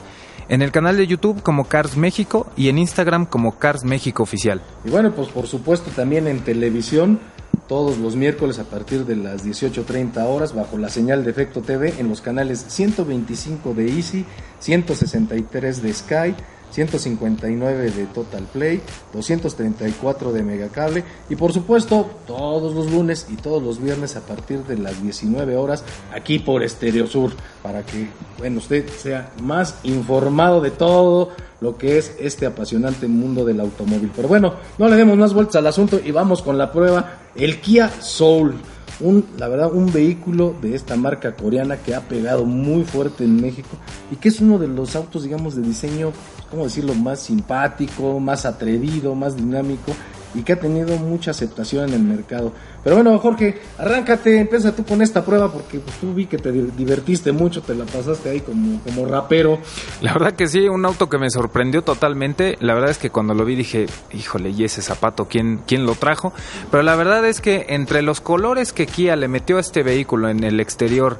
en 0.53 0.62
el 0.62 0.72
canal 0.72 0.98
de 0.98 1.07
YouTube 1.07 1.41
como 1.41 1.65
Cars 1.65 1.98
México 1.98 2.45
y 2.55 2.69
en 2.69 2.77
Instagram 2.77 3.25
como 3.25 3.57
Cars 3.57 3.83
México 3.83 4.22
Oficial. 4.22 4.62
Y 4.86 4.91
bueno, 4.91 5.12
pues 5.12 5.29
por 5.29 5.48
supuesto 5.48 5.89
también 5.89 6.27
en 6.27 6.41
televisión 6.41 7.19
todos 7.67 7.98
los 7.98 8.15
miércoles 8.15 8.60
a 8.60 8.65
partir 8.65 9.03
de 9.05 9.15
las 9.15 9.43
18.30 9.43 10.24
horas 10.27 10.53
bajo 10.53 10.77
la 10.77 10.89
señal 10.89 11.24
de 11.24 11.31
Efecto 11.31 11.62
TV 11.62 11.95
en 11.98 12.07
los 12.07 12.22
canales 12.22 12.63
125 12.67 13.74
de 13.74 13.95
Easy, 13.95 14.25
163 14.60 15.81
de 15.81 15.91
Sky, 15.91 16.36
159 16.74 17.92
de 17.92 18.06
Total 18.08 18.44
Play, 18.51 18.82
234 19.13 20.34
de 20.34 20.44
Megacable 20.44 21.03
y 21.30 21.36
por 21.36 21.53
supuesto 21.53 22.10
todos 22.25 22.74
los 22.74 22.92
lunes 22.92 23.27
y 23.30 23.36
todos 23.36 23.62
los 23.62 23.82
viernes 23.82 24.15
a 24.15 24.22
partir 24.22 24.63
de 24.63 24.77
las 24.77 25.01
19 25.01 25.56
horas 25.56 25.84
aquí 26.13 26.39
por 26.39 26.63
Estereo 26.63 27.08
Sur 27.08 27.32
para 27.62 27.86
que 27.86 28.08
bueno, 28.39 28.58
usted 28.58 28.88
sea 28.89 29.32
más 29.42 29.80
informado 29.84 30.62
de 30.62 30.72
todo 30.72 31.30
lo 31.62 31.77
que 31.77 31.98
es 31.98 32.15
este 32.20 32.46
apasionante 32.46 33.08
mundo 33.08 33.46
del 33.46 33.62
automóvil. 33.62 34.12
Pero 34.13 34.27
bueno, 34.27 34.56
no 34.77 34.89
le 34.89 34.98
demos 34.98 35.18
más 35.18 35.34
vueltas 35.34 35.56
al 35.56 35.68
asunto 35.68 36.00
y 36.03 36.12
vamos 36.12 36.42
con 36.42 36.58
la 36.58 36.72
prueba, 36.72 37.20
el 37.36 37.62
Kia 37.62 37.89
Soul. 38.01 38.56
Un, 39.03 39.25
la 39.38 39.50
verdad, 39.50 39.74
un 39.74 39.91
vehículo 39.91 40.55
de 40.62 40.75
esta 40.75 40.95
marca 40.95 41.36
coreana 41.36 41.75
que 41.75 41.93
ha 41.93 42.00
pegado 42.00 42.45
muy 42.45 42.86
fuerte 42.86 43.25
en 43.25 43.41
México 43.41 43.75
y 44.10 44.15
que 44.15 44.29
es 44.29 44.39
uno 44.39 44.57
de 44.57 44.69
los 44.69 44.95
autos, 44.95 45.24
digamos, 45.24 45.55
de 45.55 45.62
diseño, 45.62 46.13
¿cómo 46.50 46.63
decirlo?, 46.63 46.95
más 46.95 47.19
simpático, 47.19 48.19
más 48.22 48.45
atrevido, 48.45 49.13
más 49.13 49.36
dinámico 49.36 49.91
y 50.33 50.43
que 50.43 50.53
ha 50.53 50.60
tenido 50.60 50.98
mucha 50.98 51.31
aceptación 51.31 51.89
en 51.89 51.95
el 51.95 52.03
mercado. 52.03 52.53
Pero 52.83 52.97
bueno, 52.97 53.17
Jorge, 53.17 53.61
arráncate, 53.77 54.39
empieza 54.39 54.75
tú 54.75 54.83
con 54.83 55.01
esta 55.01 55.23
prueba 55.23 55.51
porque 55.51 55.79
pues, 55.79 55.95
tú 55.97 56.13
vi 56.13 56.25
que 56.25 56.37
te 56.37 56.51
divertiste 56.51 57.31
mucho, 57.31 57.61
te 57.61 57.73
la 57.73 57.85
pasaste 57.85 58.29
ahí 58.29 58.41
como, 58.41 58.81
como 58.81 59.05
rapero. 59.05 59.59
La 60.01 60.13
verdad 60.13 60.33
que 60.33 60.47
sí, 60.47 60.67
un 60.67 60.85
auto 60.85 61.07
que 61.07 61.17
me 61.17 61.29
sorprendió 61.29 61.83
totalmente. 61.83 62.57
La 62.59 62.73
verdad 62.73 62.89
es 62.89 62.97
que 62.97 63.09
cuando 63.09 63.33
lo 63.33 63.45
vi 63.45 63.55
dije, 63.55 63.85
híjole, 64.11 64.49
¿y 64.49 64.65
ese 64.65 64.81
zapato 64.81 65.25
quién, 65.25 65.61
quién 65.65 65.85
lo 65.85 65.95
trajo? 65.95 66.33
Pero 66.71 66.83
la 66.83 66.95
verdad 66.95 67.25
es 67.25 67.39
que 67.39 67.67
entre 67.69 68.01
los 68.01 68.19
colores 68.19 68.73
que 68.73 68.85
Kia 68.85 69.15
le 69.15 69.27
metió 69.27 69.57
a 69.57 69.61
este 69.61 69.83
vehículo 69.83 70.29
en 70.29 70.43
el 70.43 70.59
exterior 70.59 71.19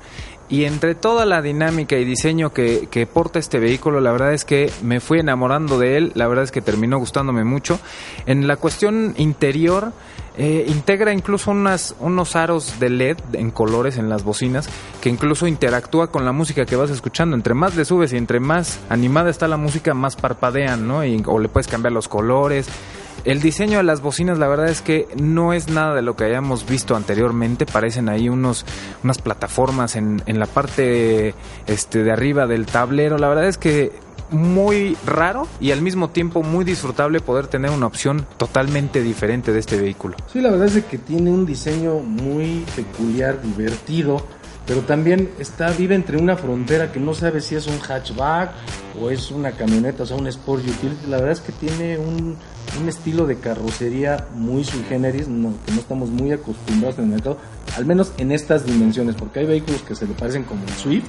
y 0.54 0.66
entre 0.66 0.94
toda 0.94 1.26
la 1.26 1.42
dinámica 1.42 1.98
y 1.98 2.06
diseño 2.06 2.54
que, 2.54 2.88
que, 2.92 3.08
porta 3.08 3.40
este 3.40 3.58
vehículo, 3.58 4.02
la 4.02 4.12
verdad 4.12 4.34
es 4.34 4.46
que 4.46 4.72
me 4.84 5.00
fui 5.00 5.20
enamorando 5.20 5.80
de 5.80 5.98
él, 5.98 6.12
la 6.14 6.28
verdad 6.28 6.44
es 6.44 6.52
que 6.52 6.62
terminó 6.62 7.00
gustándome 7.00 7.44
mucho. 7.44 7.80
En 8.28 8.46
la 8.46 8.58
cuestión 8.58 9.16
interior, 9.18 9.94
eh, 10.38 10.66
integra 10.68 11.12
incluso 11.12 11.50
unas, 11.50 11.96
unos 12.00 12.36
aros 12.36 12.80
de 12.80 12.92
LED 12.92 13.18
en 13.34 13.50
colores 13.50 13.98
en 13.98 14.10
las 14.10 14.24
bocinas 14.24 14.70
que 15.02 15.10
incluso 15.10 15.48
interactúa 15.48 16.12
con 16.12 16.24
la 16.24 16.34
música 16.34 16.66
que 16.66 16.76
vas 16.76 16.92
escuchando. 16.92 17.36
Entre 17.36 17.56
más 17.56 17.76
le 17.76 17.84
subes 17.84 18.14
y 18.14 18.18
entre 18.18 18.40
más 18.40 18.80
animada 18.90 19.32
está 19.32 19.48
la 19.48 19.58
música, 19.58 19.96
más 19.96 20.16
parpadean, 20.16 20.88
¿no? 20.88 21.04
Y, 21.04 21.24
o 21.26 21.40
le 21.40 21.50
puedes 21.50 21.68
cambiar 21.68 21.94
los 21.94 22.08
colores. 22.08 22.68
El 23.26 23.42
diseño 23.42 23.78
de 23.78 23.84
las 23.84 24.02
bocinas, 24.02 24.38
la 24.38 24.48
verdad 24.48 24.68
es 24.68 24.82
que 24.82 25.08
no 25.16 25.54
es 25.54 25.70
nada 25.70 25.96
de 25.96 26.02
lo 26.02 26.16
que 26.16 26.26
hayamos 26.26 26.68
visto 26.68 26.96
anteriormente. 26.96 27.66
Parecen 27.66 28.10
ahí 28.10 28.28
unos, 28.28 28.66
unas 29.04 29.20
plataformas 29.20 29.96
en, 29.96 30.22
en 30.26 30.40
la 30.40 30.46
parte 30.46 31.34
este, 31.66 32.04
de 32.04 32.12
arriba 32.12 32.48
del 32.48 32.66
tablero. 32.66 33.18
La 33.18 33.30
verdad 33.30 33.48
es 33.48 33.58
que 33.58 33.94
muy 34.30 34.98
raro 35.06 35.48
y 35.62 35.72
al 35.72 35.82
mismo 35.82 36.10
tiempo 36.10 36.44
muy 36.44 36.66
disfrutable 36.66 37.20
poder 37.20 37.48
tener 37.48 37.72
una 37.72 37.86
opción 37.86 38.26
totalmente 38.38 39.02
diferente 39.02 39.54
de 39.54 39.60
este 39.60 39.78
vehículo. 39.80 40.18
Sí, 40.32 40.42
la 40.42 40.50
verdad 40.50 40.68
es 40.68 40.84
que 40.84 40.98
tiene 40.98 41.30
un 41.30 41.46
diseño 41.46 42.00
muy 42.00 42.66
peculiar, 42.76 43.42
divertido 43.42 44.26
pero 44.66 44.82
también 44.82 45.30
está 45.40 45.72
vive 45.72 45.96
entre 45.96 46.18
una 46.18 46.38
frontera 46.38 46.92
que 46.92 47.00
no 47.00 47.14
sabe 47.14 47.42
si 47.42 47.56
es 47.56 47.68
un 47.68 47.80
hatchback 47.80 48.52
o 49.00 49.10
es 49.10 49.30
una 49.32 49.52
camioneta, 49.52 50.04
o 50.04 50.06
sea, 50.06 50.16
un 50.16 50.28
Sport 50.28 50.64
Utility. 50.64 51.08
La 51.08 51.18
verdad 51.18 51.34
es 51.34 51.42
que 51.42 51.52
tiene 51.52 51.98
un, 51.98 52.38
un 52.80 52.90
estilo 52.90 53.26
de 53.26 53.38
carrocería 53.38 54.28
muy 54.36 54.64
sui 54.64 54.84
generis, 54.84 55.28
no, 55.28 55.54
que 55.66 55.72
no 55.72 55.80
estamos 55.80 56.10
muy 56.10 56.32
acostumbrados 56.32 56.98
en 57.00 57.06
el 57.06 57.10
mercado, 57.12 57.38
al 57.76 57.86
menos 57.86 58.12
en 58.18 58.32
estas 58.32 58.66
dimensiones, 58.66 59.16
porque 59.16 59.40
hay 59.40 59.46
vehículos 59.46 59.82
que 59.84 59.96
se 59.96 60.08
le 60.08 60.14
parecen 60.14 60.44
como 60.44 60.64
el 60.64 60.74
Swift, 60.74 61.06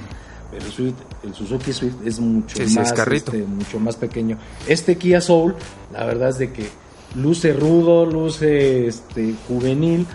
pero 0.51 0.65
el, 0.65 0.71
Swift, 0.71 0.95
el 1.23 1.33
Suzuki 1.33 1.73
Swift 1.73 1.95
es 2.05 2.19
mucho 2.19 2.55
Sí, 2.57 2.75
más 2.75 2.91
es 2.91 3.07
este, 3.07 3.43
mucho 3.43 3.79
más 3.79 3.95
pequeño. 3.95 4.37
Este 4.67 4.97
Kia 4.97 5.21
Soul, 5.21 5.55
la 5.91 6.05
verdad 6.05 6.29
es 6.29 6.37
de 6.37 6.51
que 6.51 6.69
luce 7.15 7.53
rudo, 7.53 8.05
luce 8.05 8.87
este 8.87 9.35
juvenil, 9.47 10.05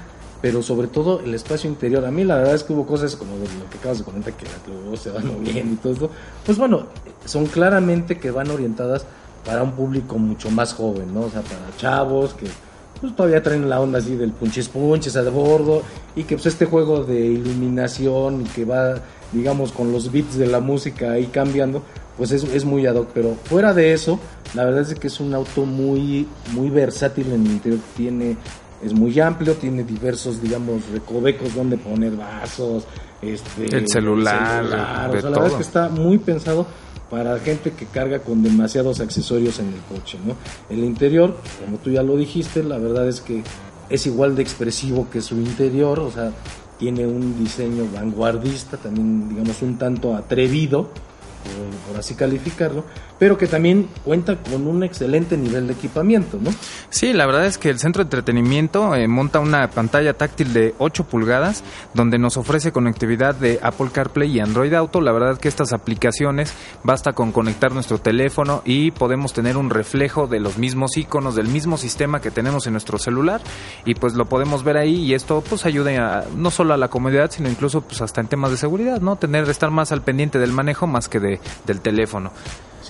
pero 0.41 0.63
sobre 0.63 0.87
todo 0.87 1.21
el 1.21 1.35
espacio 1.35 1.69
interior. 1.69 2.05
A 2.05 2.11
mí 2.11 2.25
la 2.25 2.37
verdad 2.37 2.55
es 2.55 2.65
que 2.65 2.73
hubo 2.73 2.87
cosas 2.87 3.17
como 3.17 3.37
de 3.37 3.45
lo 3.45 3.69
que 3.71 3.79
acabas 3.79 3.99
de 3.99 4.05
comentar, 4.05 4.33
que 4.33 4.47
luego 4.69 4.97
se 4.97 5.11
van 5.11 5.27
moviendo 5.27 5.75
y 5.75 5.77
todo 5.77 5.93
esto. 5.93 6.11
Pues 6.47 6.59
bueno, 6.59 6.87
son 7.25 7.47
claramente 7.47 8.19
que 8.19 8.31
van 8.31 8.51
orientadas 8.51 9.05
para 9.51 9.65
un 9.65 9.73
público 9.73 10.17
mucho 10.17 10.49
más 10.49 10.75
joven, 10.75 11.13
¿no? 11.13 11.23
O 11.23 11.29
sea, 11.29 11.41
para 11.43 11.77
chavos 11.77 12.35
que 12.35 12.47
pues 13.01 13.17
todavía 13.17 13.43
traen 13.43 13.69
la 13.69 13.81
onda 13.81 13.99
así 13.99 14.15
del 14.15 14.31
punches 14.31 14.69
punches 14.69 15.17
a 15.17 15.29
bordo 15.29 15.83
y 16.15 16.23
que 16.23 16.37
pues 16.37 16.47
este 16.47 16.67
juego 16.67 17.03
de 17.03 17.19
iluminación 17.19 18.43
y 18.43 18.45
que 18.45 18.65
va 18.65 19.01
digamos 19.33 19.73
con 19.73 19.91
los 19.91 20.13
beats 20.13 20.37
de 20.37 20.47
la 20.47 20.61
música 20.61 21.13
ahí 21.13 21.27
cambiando 21.27 21.83
pues 22.17 22.31
es, 22.31 22.45
es 22.45 22.65
muy 22.65 22.87
ad 22.87 22.95
hoc. 22.95 23.09
Pero 23.13 23.35
fuera 23.43 23.75
de 23.75 23.93
eso 23.93 24.21
la 24.55 24.65
verdad 24.65 24.83
es 24.83 24.97
que 24.97 25.09
es 25.09 25.19
un 25.19 25.35
auto 25.35 25.65
muy 25.65 26.29
muy 26.53 26.71
versátil 26.71 27.33
en 27.33 27.45
el 27.45 27.51
interior. 27.51 27.81
Tiene 27.97 28.37
es 28.85 28.93
muy 28.93 29.19
amplio 29.19 29.55
tiene 29.55 29.83
diversos 29.83 30.41
digamos 30.41 30.89
recovecos 30.93 31.57
donde 31.57 31.77
poner 31.77 32.13
vasos 32.15 32.85
este 33.21 33.65
El 33.77 33.89
celular, 33.89 34.63
o 34.63 35.13
de 35.13 35.21
sea, 35.23 35.31
la 35.31 35.39
verdad 35.39 35.47
es 35.49 35.55
que 35.55 35.63
está 35.63 35.89
muy 35.89 36.19
pensado 36.19 36.69
para 37.11 37.39
gente 37.41 37.73
que 37.73 37.87
carga 37.87 38.21
con 38.21 38.43
demasiados 38.43 39.01
accesorios 39.01 39.59
en 39.59 39.69
el 39.69 39.81
coche, 39.81 40.19
¿no? 40.25 40.37
El 40.69 40.85
interior, 40.85 41.37
como 41.65 41.79
tú 41.79 41.91
ya 41.91 42.03
lo 42.03 42.17
dijiste, 42.17 42.63
la 42.63 42.79
verdad 42.79 43.09
es 43.09 43.21
que 43.21 43.43
es 43.89 44.07
igual 44.07 44.37
de 44.37 44.43
expresivo 44.43 45.09
que 45.11 45.21
su 45.21 45.35
interior, 45.35 45.99
o 45.99 46.11
sea, 46.13 46.31
tiene 46.79 47.07
un 47.07 47.37
diseño 47.39 47.89
vanguardista, 47.93 48.77
también 48.77 49.29
digamos 49.29 49.61
un 49.61 49.77
tanto 49.77 50.15
atrevido, 50.15 50.85
por, 50.85 51.89
por 51.89 51.99
así 51.99 52.15
calificarlo, 52.15 52.85
pero 53.21 53.37
que 53.37 53.47
también 53.47 53.87
cuenta 54.03 54.37
con 54.37 54.67
un 54.67 54.83
excelente 54.83 55.37
nivel 55.37 55.67
de 55.67 55.75
equipamiento, 55.75 56.39
¿no? 56.41 56.51
Sí, 56.89 57.13
la 57.13 57.27
verdad 57.27 57.45
es 57.45 57.59
que 57.59 57.69
el 57.69 57.79
centro 57.79 58.03
de 58.03 58.07
entretenimiento 58.07 58.95
eh, 58.95 59.07
monta 59.07 59.41
una 59.41 59.69
pantalla 59.69 60.15
táctil 60.15 60.55
de 60.55 60.75
8 60.79 61.05
pulgadas 61.05 61.63
donde 61.93 62.19
nos 62.19 62.39
ofrece 62.39 62.73
conectividad 62.73 63.35
de 63.35 63.61
Apple 63.63 63.91
CarPlay 63.93 64.39
y 64.39 64.41
Android 64.41 64.73
Auto. 64.73 65.03
La 65.03 65.13
verdad 65.13 65.39
que 65.39 65.49
estas 65.49 65.75
aplicaciones 65.75 66.55
basta 66.83 67.13
con 67.13 67.31
conectar 67.31 67.73
nuestro 67.73 67.99
teléfono 67.99 68.63
y 68.65 68.91
podemos 68.91 69.35
tener 69.35 69.59
un 69.59 69.69
reflejo 69.69 70.27
de 70.27 70.41
los 70.41 70.57
mismos 70.57 70.97
iconos 70.97 71.35
del 71.35 71.49
mismo 71.49 71.77
sistema 71.77 72.23
que 72.23 72.31
tenemos 72.31 72.67
en 72.67 72.73
nuestro 72.73 72.99
celular 72.99 73.43
y 73.85 73.97
pues 73.97 74.15
lo 74.15 74.25
podemos 74.25 74.65
ver 74.65 74.79
ahí 74.79 74.97
y 74.97 75.13
esto 75.13 75.45
pues 75.47 75.67
ayuda 75.67 75.91
a, 76.21 76.25
no 76.35 76.51
solo 76.51 76.73
a 76.73 76.79
la 76.79 76.89
comodidad 76.89 77.31
sino 77.31 77.51
incluso 77.51 77.83
pues 77.83 78.01
hasta 78.01 78.23
en 78.23 78.29
temas 78.29 78.51
de 78.51 78.57
seguridad, 78.57 79.03
¿no? 79.03 79.17
Tener 79.17 79.47
estar 79.51 79.71
más 79.71 79.93
al 79.93 80.01
pendiente 80.01 80.39
del 80.39 80.53
manejo 80.53 80.87
más 80.87 81.11
que 81.11 81.21
de, 81.21 81.41
del 81.67 81.83
teléfono. 81.83 82.33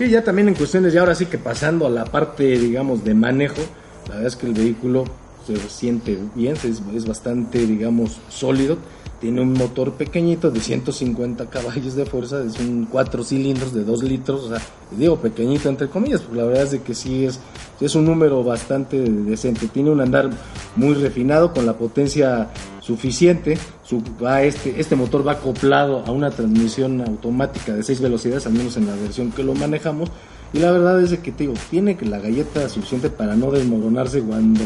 Sí, 0.00 0.08
ya 0.08 0.24
también 0.24 0.48
en 0.48 0.54
cuestiones, 0.54 0.94
ya 0.94 1.00
ahora 1.00 1.14
sí 1.14 1.26
que 1.26 1.36
pasando 1.36 1.86
a 1.86 1.90
la 1.90 2.06
parte, 2.06 2.58
digamos, 2.58 3.04
de 3.04 3.12
manejo, 3.12 3.60
la 4.08 4.14
verdad 4.14 4.28
es 4.28 4.36
que 4.36 4.46
el 4.46 4.54
vehículo 4.54 5.04
se 5.46 5.58
siente 5.68 6.18
bien, 6.34 6.56
es, 6.56 6.80
es 6.94 7.06
bastante, 7.06 7.66
digamos, 7.66 8.18
sólido. 8.30 8.78
Tiene 9.20 9.42
un 9.42 9.52
motor 9.52 9.92
pequeñito 9.92 10.50
de 10.50 10.60
150 10.60 11.50
caballos 11.50 11.96
de 11.96 12.06
fuerza, 12.06 12.42
es 12.42 12.58
un 12.58 12.86
4 12.90 13.24
cilindros 13.24 13.74
de 13.74 13.84
2 13.84 14.02
litros, 14.04 14.44
o 14.44 14.48
sea, 14.48 14.66
digo 14.90 15.16
pequeñito 15.16 15.68
entre 15.68 15.90
comillas, 15.90 16.22
porque 16.22 16.38
la 16.38 16.46
verdad 16.46 16.62
es 16.62 16.70
de 16.70 16.80
que 16.80 16.94
sí 16.94 17.26
es, 17.26 17.38
es 17.78 17.94
un 17.94 18.06
número 18.06 18.42
bastante 18.42 18.96
decente. 18.96 19.68
Tiene 19.68 19.90
un 19.90 20.00
andar 20.00 20.30
muy 20.76 20.94
refinado 20.94 21.52
con 21.52 21.66
la 21.66 21.74
potencia 21.74 22.48
suficiente. 22.80 23.58
Su, 23.84 24.02
va 24.22 24.42
este, 24.42 24.80
este 24.80 24.96
motor 24.96 25.26
va 25.26 25.32
acoplado 25.32 26.04
a 26.06 26.10
una 26.10 26.30
transmisión 26.30 27.00
automática 27.00 27.74
de 27.74 27.82
6 27.82 28.00
velocidades, 28.00 28.46
al 28.46 28.52
menos 28.52 28.76
en 28.76 28.86
la 28.86 28.94
versión 28.94 29.32
que 29.32 29.42
lo 29.42 29.54
manejamos. 29.54 30.10
Y 30.52 30.58
la 30.58 30.72
verdad 30.72 31.00
es 31.00 31.16
que 31.18 31.30
te 31.30 31.44
digo, 31.44 31.54
tiene 31.70 31.96
la 32.02 32.18
galleta 32.18 32.68
suficiente 32.68 33.08
para 33.08 33.36
no 33.36 33.50
desmoronarse 33.50 34.20
cuando 34.20 34.60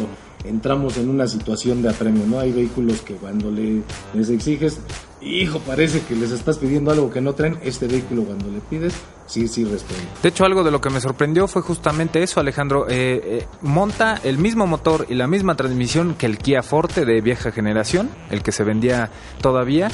entramos 0.45 0.97
en 0.97 1.09
una 1.09 1.27
situación 1.27 1.83
de 1.83 1.91
apremio, 1.91 2.27
¿no? 2.27 2.39
Hay 2.39 2.53
vehículos 2.53 3.01
que 3.01 3.15
cuando 3.15 3.51
le, 3.51 3.83
les 4.15 4.31
exiges, 4.31 4.79
hijo, 5.25 5.59
parece 5.61 6.03
que 6.03 6.15
les 6.15 6.31
estás 6.31 6.59
pidiendo 6.59 6.91
algo 6.91 7.11
que 7.11 7.21
no 7.21 7.35
traen, 7.35 7.59
este 7.63 7.87
vehículo 7.87 8.25
cuando 8.25 8.51
le 8.51 8.61
pides, 8.61 8.95
sí, 9.27 9.49
sí 9.49 9.65
responde. 9.65 10.03
De 10.23 10.29
hecho, 10.29 10.45
algo 10.45 10.63
de 10.63 10.71
lo 10.71 10.81
que 10.81 10.91
me 10.91 11.01
sorprendió 11.01 11.49
fue 11.49 11.63
justamente 11.63 12.23
eso, 12.23 12.41
Alejandro. 12.41 12.87
Eh, 12.89 13.21
eh, 13.25 13.47
monta 13.63 14.21
el 14.23 14.39
mismo 14.39 14.67
motor 14.67 15.07
y 15.09 15.15
la 15.15 15.27
misma 15.27 15.57
transmisión 15.57 16.15
que 16.15 16.27
el 16.27 16.39
Kia 16.39 16.63
Forte 16.63 17.05
de 17.05 17.21
vieja 17.21 17.51
generación, 17.53 18.11
el 18.31 18.43
que 18.43 18.53
se 18.53 18.65
vendía 18.65 19.11
todavía. 19.41 19.91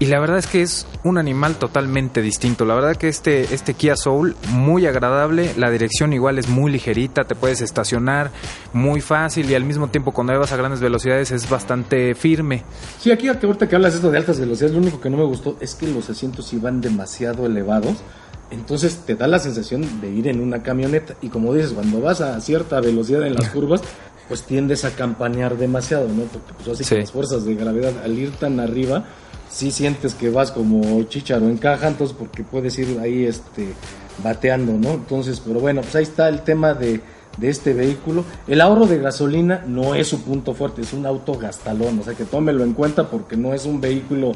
Y 0.00 0.06
la 0.06 0.20
verdad 0.20 0.38
es 0.38 0.46
que 0.46 0.62
es 0.62 0.86
un 1.02 1.18
animal 1.18 1.56
totalmente 1.56 2.22
distinto. 2.22 2.64
La 2.64 2.76
verdad 2.76 2.94
que 2.96 3.08
este, 3.08 3.52
este 3.52 3.74
Kia 3.74 3.96
Soul, 3.96 4.36
muy 4.50 4.86
agradable. 4.86 5.52
La 5.56 5.70
dirección 5.72 6.12
igual 6.12 6.38
es 6.38 6.48
muy 6.48 6.70
ligerita, 6.70 7.24
te 7.24 7.34
puedes 7.34 7.60
estacionar 7.62 8.30
muy 8.72 9.00
fácil 9.00 9.50
y 9.50 9.56
al 9.56 9.64
mismo 9.64 9.88
tiempo 9.88 10.12
cuando 10.12 10.38
vas 10.38 10.52
a 10.52 10.56
grandes 10.56 10.80
velocidades 10.80 11.32
es 11.32 11.50
bastante 11.50 12.14
firme. 12.14 12.62
Sí, 13.00 13.10
aquí 13.10 13.26
ahorita 13.26 13.68
que 13.68 13.74
hablas 13.74 13.94
esto 13.96 14.08
de 14.12 14.18
altas 14.18 14.38
velocidades, 14.38 14.72
lo 14.76 14.80
único 14.82 15.00
que 15.00 15.10
no 15.10 15.16
me 15.16 15.24
gustó 15.24 15.56
es 15.60 15.74
que 15.74 15.88
los 15.88 16.08
asientos 16.08 16.52
iban 16.52 16.80
demasiado 16.80 17.44
elevados. 17.46 17.96
Entonces 18.52 18.98
te 19.04 19.16
da 19.16 19.26
la 19.26 19.40
sensación 19.40 20.00
de 20.00 20.10
ir 20.10 20.28
en 20.28 20.40
una 20.40 20.62
camioneta. 20.62 21.14
Y 21.20 21.28
como 21.28 21.52
dices, 21.52 21.72
cuando 21.72 22.00
vas 22.00 22.20
a 22.20 22.40
cierta 22.40 22.80
velocidad 22.80 23.26
en 23.26 23.34
las 23.34 23.48
curvas, 23.52 23.80
pues 24.28 24.42
tiendes 24.42 24.84
a 24.84 24.90
campanear 24.92 25.56
demasiado, 25.56 26.06
¿no? 26.08 26.22
Porque 26.22 26.52
pues 26.54 26.68
así 26.68 26.84
Sí. 26.84 26.94
que 26.94 27.00
las 27.00 27.10
fuerzas 27.10 27.44
de 27.44 27.54
gravedad 27.56 27.92
al 28.04 28.16
ir 28.16 28.30
tan 28.32 28.60
arriba, 28.60 29.04
sí 29.50 29.70
sientes 29.70 30.14
que 30.14 30.30
vas 30.30 30.52
como 30.52 31.02
chícharo 31.04 31.48
en 31.48 31.56
caja, 31.56 31.88
entonces 31.88 32.16
porque 32.18 32.44
puedes 32.44 32.78
ir 32.78 32.98
ahí 33.00 33.24
este 33.24 33.68
bateando, 34.22 34.72
¿no? 34.72 34.94
Entonces, 34.94 35.40
pero 35.44 35.60
bueno, 35.60 35.80
pues 35.80 35.94
ahí 35.94 36.02
está 36.02 36.28
el 36.28 36.42
tema 36.42 36.74
de, 36.74 37.00
de 37.36 37.48
este 37.48 37.72
vehículo. 37.72 38.24
El 38.46 38.60
ahorro 38.60 38.86
de 38.86 38.98
gasolina 38.98 39.64
no 39.66 39.94
es 39.94 40.08
su 40.08 40.22
punto 40.22 40.54
fuerte, 40.54 40.82
es 40.82 40.92
un 40.92 41.06
auto 41.06 41.34
gastalón, 41.34 41.98
o 42.00 42.02
sea 42.02 42.14
que 42.14 42.24
tómelo 42.24 42.64
en 42.64 42.74
cuenta 42.74 43.08
porque 43.08 43.36
no 43.36 43.54
es 43.54 43.64
un 43.64 43.80
vehículo, 43.80 44.32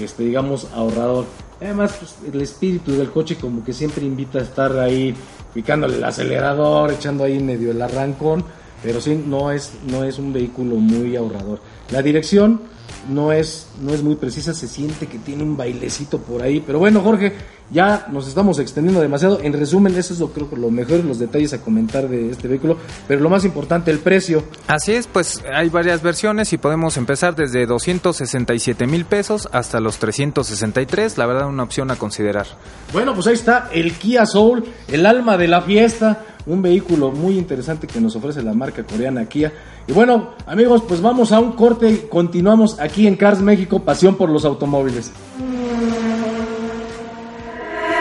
este, 0.00 0.24
digamos, 0.24 0.68
ahorrador. 0.74 1.26
Además, 1.60 1.94
pues, 1.98 2.16
el 2.32 2.40
espíritu 2.40 2.92
del 2.92 3.10
coche 3.10 3.36
como 3.36 3.64
que 3.64 3.72
siempre 3.72 4.04
invita 4.04 4.38
a 4.38 4.42
estar 4.42 4.76
ahí 4.78 5.14
picándole 5.54 5.96
el 5.96 6.04
acelerador, 6.04 6.92
echando 6.92 7.24
ahí 7.24 7.40
medio 7.40 7.70
el 7.70 7.80
arrancón, 7.80 8.44
pero 8.82 9.00
sí 9.00 9.22
no 9.26 9.50
es, 9.50 9.72
no 9.88 10.04
es 10.04 10.18
un 10.18 10.32
vehículo 10.32 10.76
muy 10.76 11.16
ahorrador. 11.16 11.60
La 11.90 12.02
dirección 12.02 12.60
no 13.08 13.32
es, 13.32 13.68
no 13.80 13.92
es 13.92 14.02
muy 14.02 14.16
precisa, 14.16 14.54
se 14.54 14.68
siente 14.68 15.06
que 15.06 15.18
tiene 15.18 15.42
un 15.42 15.56
bailecito 15.56 16.18
por 16.18 16.42
ahí, 16.42 16.62
pero 16.64 16.78
bueno 16.78 17.00
Jorge, 17.00 17.32
ya 17.70 18.06
nos 18.10 18.28
estamos 18.28 18.58
extendiendo 18.58 19.00
demasiado, 19.00 19.40
en 19.42 19.52
resumen 19.52 19.94
eso 19.96 20.12
es 20.12 20.20
lo 20.20 20.28
creo 20.32 20.48
que 20.48 20.56
lo 20.56 20.70
mejor, 20.70 21.04
los 21.04 21.18
detalles 21.18 21.52
a 21.52 21.60
comentar 21.60 22.08
de 22.08 22.30
este 22.30 22.48
vehículo, 22.48 22.76
pero 23.08 23.20
lo 23.20 23.30
más 23.30 23.44
importante, 23.44 23.90
el 23.90 23.98
precio, 23.98 24.44
Así 24.66 24.92
es, 24.92 25.06
pues 25.06 25.42
hay 25.52 25.68
varias 25.68 26.02
versiones 26.02 26.52
y 26.52 26.58
podemos 26.58 26.96
empezar 26.96 27.34
desde 27.34 27.66
267 27.66 28.86
mil 28.86 29.04
pesos 29.04 29.48
hasta 29.52 29.80
los 29.80 29.98
363, 29.98 31.18
la 31.18 31.26
verdad 31.26 31.48
una 31.48 31.62
opción 31.62 31.90
a 31.90 31.96
considerar. 31.96 32.46
Bueno, 32.92 33.14
pues 33.14 33.26
ahí 33.26 33.34
está 33.34 33.68
el 33.72 33.92
Kia 33.94 34.26
Soul, 34.26 34.64
el 34.88 35.06
alma 35.06 35.36
de 35.36 35.48
la 35.48 35.62
fiesta, 35.62 36.24
un 36.46 36.62
vehículo 36.62 37.10
muy 37.10 37.38
interesante 37.38 37.86
que 37.86 38.00
nos 38.00 38.16
ofrece 38.16 38.42
la 38.42 38.52
marca 38.52 38.84
coreana 38.84 39.26
Kia. 39.26 39.52
Y 39.86 39.92
bueno, 39.92 40.30
amigos, 40.46 40.82
pues 40.86 41.00
vamos 41.00 41.32
a 41.32 41.40
un 41.40 41.52
corte 41.52 41.90
y 41.90 41.96
continuamos 42.08 42.78
aquí 42.80 43.06
en 43.06 43.16
Cars 43.16 43.40
México, 43.40 43.80
pasión 43.80 44.16
por 44.16 44.28
los 44.28 44.44
automóviles. 44.44 45.10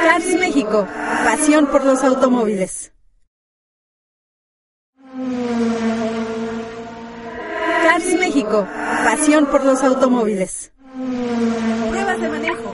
Cars 0.05 0.39
México, 0.39 0.87
pasión 1.23 1.67
por 1.67 1.85
los 1.85 2.03
automóviles. 2.03 2.91
Cars 7.83 8.19
México, 8.19 8.67
pasión 9.03 9.45
por 9.45 9.63
los 9.63 9.83
automóviles. 9.83 10.71
Pruebas 11.89 12.21
de 12.21 12.29
manejo. 12.29 12.73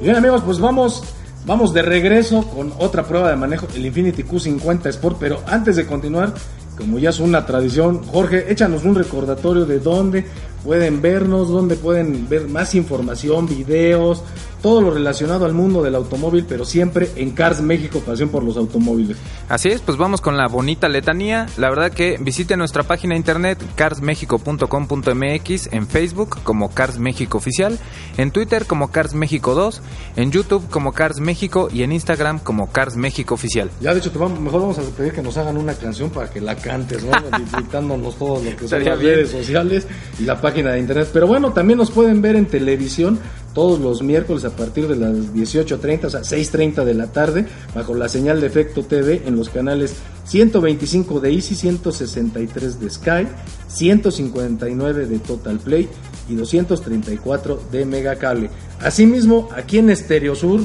Bien 0.00 0.16
amigos, 0.16 0.42
pues 0.44 0.58
vamos, 0.58 1.04
vamos 1.46 1.72
de 1.72 1.82
regreso 1.82 2.42
con 2.48 2.72
otra 2.78 3.04
prueba 3.04 3.30
de 3.30 3.36
manejo, 3.36 3.66
el 3.74 3.86
Infinity 3.86 4.22
Q50 4.22 4.86
Sport, 4.86 5.16
pero 5.18 5.42
antes 5.46 5.76
de 5.76 5.86
continuar, 5.86 6.34
como 6.76 6.98
ya 6.98 7.10
es 7.10 7.20
una 7.20 7.44
tradición, 7.44 8.02
Jorge, 8.04 8.50
échanos 8.50 8.84
un 8.84 8.94
recordatorio 8.94 9.66
de 9.66 9.78
dónde 9.78 10.24
pueden 10.64 11.02
vernos, 11.02 11.48
dónde 11.48 11.76
pueden 11.76 12.28
ver 12.28 12.48
más 12.48 12.74
información, 12.74 13.46
videos, 13.46 14.22
todo 14.62 14.80
lo 14.80 14.92
relacionado 14.92 15.44
al 15.44 15.52
mundo 15.54 15.82
del 15.82 15.94
automóvil, 15.96 16.46
pero 16.48 16.64
siempre 16.64 17.10
en 17.16 17.32
Cars 17.32 17.60
México, 17.60 18.00
pasión 18.06 18.28
por 18.28 18.42
los 18.44 18.56
automóviles. 18.56 19.16
Así 19.48 19.68
es, 19.68 19.80
pues 19.80 19.98
vamos 19.98 20.20
con 20.20 20.36
la 20.36 20.46
bonita 20.48 20.88
letanía. 20.88 21.46
La 21.56 21.68
verdad 21.68 21.90
que 21.92 22.16
visite 22.20 22.56
nuestra 22.56 22.84
página 22.84 23.14
de 23.14 23.18
internet 23.18 23.58
carsmexico.com.mx, 23.74 25.68
en 25.72 25.86
Facebook 25.86 26.38
como 26.42 26.70
Cars 26.70 26.98
México 26.98 27.38
Oficial, 27.38 27.78
en 28.16 28.30
Twitter 28.30 28.66
como 28.66 28.90
Cars 28.90 29.14
México 29.14 29.54
2, 29.54 29.82
en 30.16 30.30
YouTube 30.32 30.68
como 30.70 30.92
Cars 30.92 31.20
México 31.20 31.68
y 31.72 31.82
en 31.82 31.92
Instagram 31.92 32.38
como 32.38 32.70
Cars 32.70 32.96
México 32.96 33.34
Oficial. 33.34 33.70
Ya 33.80 33.92
de 33.92 33.98
hecho, 34.00 34.10
te 34.10 34.18
vamos- 34.18 34.40
mejor 34.40 34.60
vamos 34.62 34.78
a 34.78 34.82
pedir 34.82 35.12
que 35.12 35.22
nos 35.22 35.36
hagan 35.36 35.56
una 35.56 35.74
canción 35.74 36.10
para 36.10 36.30
que 36.30 36.40
la 36.40 36.54
cantes, 36.56 37.04
¿no? 37.04 37.10
Dictándonos 37.58 38.16
todo 38.16 38.42
lo 38.42 38.56
que 38.56 38.68
son 38.68 38.84
las 38.84 38.98
bien. 38.98 39.14
redes 39.14 39.30
sociales 39.30 39.86
y 40.18 40.22
la 40.24 40.40
página 40.40 40.70
de 40.72 40.80
internet. 40.80 41.08
Pero 41.12 41.26
bueno, 41.26 41.52
también 41.52 41.78
nos 41.78 41.90
pueden 41.90 42.22
ver 42.22 42.36
en 42.36 42.46
televisión 42.46 43.18
todos 43.54 43.80
los 43.80 44.02
miércoles 44.02 44.44
a 44.44 44.50
partir 44.50 44.88
de 44.88 44.96
las 44.96 45.12
18.30, 45.34 46.04
o 46.04 46.10
sea, 46.10 46.20
6.30 46.20 46.84
de 46.84 46.94
la 46.94 47.12
tarde, 47.12 47.46
bajo 47.74 47.94
la 47.94 48.08
señal 48.08 48.40
de 48.40 48.46
Efecto 48.46 48.82
TV 48.82 49.22
en 49.26 49.36
los 49.36 49.48
canales 49.48 49.94
125 50.24 51.20
de 51.20 51.32
Easy, 51.32 51.54
163 51.54 52.80
de 52.80 52.90
Sky, 52.90 53.28
159 53.68 55.06
de 55.06 55.18
Total 55.18 55.58
Play 55.58 55.88
y 56.28 56.34
234 56.34 57.62
de 57.70 57.84
Megacable. 57.84 58.50
Asimismo, 58.80 59.48
aquí 59.54 59.78
en 59.78 59.90
Estereo 59.90 60.34
Sur, 60.34 60.60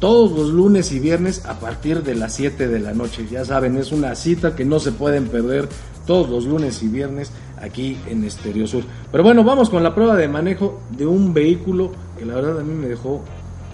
todos 0.00 0.32
los 0.32 0.50
lunes 0.50 0.90
y 0.90 0.98
viernes 0.98 1.44
a 1.46 1.60
partir 1.60 2.02
de 2.02 2.16
las 2.16 2.34
7 2.34 2.66
de 2.66 2.80
la 2.80 2.92
noche. 2.92 3.26
Ya 3.30 3.44
saben, 3.44 3.76
es 3.76 3.92
una 3.92 4.16
cita 4.16 4.56
que 4.56 4.64
no 4.64 4.80
se 4.80 4.90
pueden 4.90 5.28
perder 5.28 5.68
todos 6.06 6.28
los 6.28 6.44
lunes 6.44 6.82
y 6.82 6.88
viernes 6.88 7.30
aquí 7.60 7.96
en 8.08 8.24
Estereo 8.24 8.66
Sur. 8.66 8.82
Pero 9.12 9.22
bueno, 9.22 9.44
vamos 9.44 9.70
con 9.70 9.82
la 9.82 9.94
prueba 9.94 10.16
de 10.16 10.26
manejo 10.26 10.80
de 10.90 11.06
un 11.06 11.32
vehículo 11.32 11.92
que 12.22 12.26
la 12.26 12.36
verdad 12.36 12.60
a 12.60 12.62
mí 12.62 12.72
me 12.72 12.86
dejó 12.86 13.20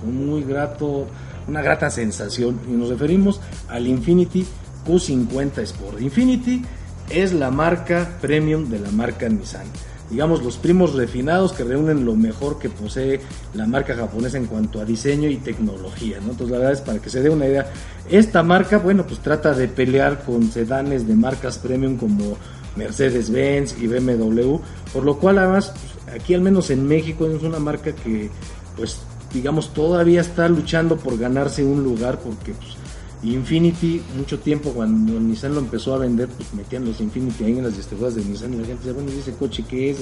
muy 0.07 0.43
grato, 0.43 1.07
una 1.47 1.61
grata 1.61 1.91
sensación 1.91 2.59
y 2.67 2.73
nos 2.73 2.89
referimos 2.89 3.43
al 3.69 3.87
Infinity 3.87 4.47
Q50 4.87 5.59
Sport. 5.59 6.01
Infinity 6.01 6.63
es 7.11 7.35
la 7.35 7.51
marca 7.51 8.09
premium 8.23 8.71
de 8.71 8.79
la 8.79 8.91
marca 8.91 9.29
Nissan 9.29 9.67
digamos, 10.11 10.43
los 10.43 10.57
primos 10.57 10.95
refinados 10.95 11.53
que 11.53 11.65
reúnen 11.65 12.07
lo 12.07 12.17
mejor 12.17 12.59
que 12.59 12.71
posee 12.71 13.21
la 13.53 13.67
marca 13.67 13.95
japonesa 13.95 14.39
en 14.39 14.47
cuanto 14.47 14.81
a 14.81 14.87
diseño 14.87 15.29
y 15.29 15.37
tecnología, 15.37 16.17
¿no? 16.21 16.31
Entonces, 16.31 16.51
la 16.51 16.57
verdad 16.57 16.73
es 16.73 16.81
para 16.81 16.99
que 16.99 17.11
se 17.11 17.21
dé 17.21 17.29
una 17.29 17.47
idea, 17.47 17.71
esta 18.09 18.43
marca, 18.43 18.79
bueno, 18.79 19.07
pues 19.07 19.21
trata 19.21 19.53
de 19.53 19.69
pelear 19.69 20.25
con 20.25 20.51
sedanes 20.51 21.07
de 21.07 21.15
marcas 21.15 21.59
premium 21.59 21.99
como 21.99 22.39
Mercedes-Benz 22.77 23.77
y 23.83 23.87
BMW, 23.87 24.57
por 24.95 25.05
lo 25.05 25.19
cual 25.19 25.41
además, 25.41 25.75
pues, 25.75 25.98
aquí 26.15 26.35
al 26.35 26.41
menos 26.41 26.71
en 26.71 26.87
México 26.87 27.27
es 27.27 27.43
una 27.43 27.59
marca 27.59 27.93
que, 27.93 28.31
pues, 28.77 28.99
digamos, 29.33 29.73
todavía 29.75 30.21
está 30.21 30.49
luchando 30.49 30.97
por 30.97 31.19
ganarse 31.19 31.65
un 31.65 31.83
lugar 31.83 32.19
porque, 32.21 32.53
pues, 32.53 32.77
Infinity, 33.23 34.01
mucho 34.17 34.39
tiempo 34.39 34.71
cuando 34.71 35.19
Nissan 35.19 35.53
lo 35.53 35.61
empezó 35.61 35.93
a 35.95 35.99
vender, 35.99 36.29
pues 36.29 36.55
metían 36.55 36.85
los 36.85 37.01
Infinity 37.01 37.45
ahí 37.45 37.59
en 37.59 37.65
las 37.65 37.77
distribuidoras 37.77 38.15
de 38.15 38.25
Nissan 38.25 38.55
y 38.55 38.59
la 38.59 38.65
gente 38.65 38.85
decía, 38.85 38.93
bueno, 38.93 39.11
¿y 39.13 39.19
ese 39.19 39.33
coche 39.33 39.65
qué 39.69 39.91
es? 39.91 39.99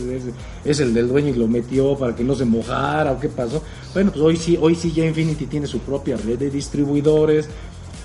¿Es, 0.64 0.80
el 0.80 0.92
del 0.92 1.08
dueño 1.08 1.28
y 1.28 1.34
lo 1.34 1.48
metió 1.48 1.96
para 1.96 2.14
que 2.14 2.22
no 2.22 2.34
se 2.34 2.44
mojara 2.44 3.12
o 3.12 3.18
qué 3.18 3.30
pasó? 3.30 3.62
Bueno, 3.94 4.10
pues 4.10 4.22
hoy 4.22 4.36
sí, 4.36 4.58
hoy 4.60 4.74
sí 4.74 4.92
ya 4.92 5.06
Infinity 5.06 5.46
tiene 5.46 5.66
su 5.66 5.78
propia 5.78 6.18
red 6.18 6.38
de 6.38 6.50
distribuidores, 6.50 7.48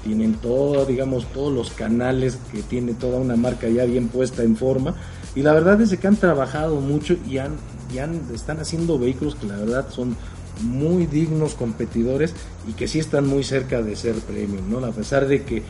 tienen 0.06 0.36
todo, 0.36 0.86
digamos, 0.86 1.26
todos 1.34 1.54
los 1.54 1.72
canales 1.72 2.38
que 2.54 2.62
tiene 2.64 2.94
toda 2.94 3.20
una 3.20 3.36
marca 3.36 3.68
ya 3.68 3.84
bien 3.84 4.08
puesta 4.08 4.44
en 4.44 4.56
forma 4.56 4.96
y 5.36 5.44
la 5.44 5.54
verdad 5.54 5.80
es 5.82 5.96
que 5.98 6.08
han 6.08 6.16
trabajado 6.16 6.80
mucho 6.82 7.16
y 7.30 7.38
han, 7.38 7.58
y 7.94 8.00
han 8.00 8.22
están 8.34 8.60
haciendo 8.60 8.98
vehículos 8.98 9.36
que 9.36 9.48
la 9.48 9.58
verdad 9.58 9.90
son 9.90 10.16
muy 10.64 11.06
dignos 11.06 11.54
competidores 11.56 12.34
y 12.68 12.74
que 12.74 12.88
sí 12.88 13.00
están 13.00 13.28
muy 13.28 13.44
cerca 13.44 13.82
de 13.82 13.96
ser 13.96 14.16
premium, 14.16 14.70
¿no? 14.70 14.86
A 14.86 14.92
pesar 14.92 15.28
de 15.28 15.44
que 15.44 15.64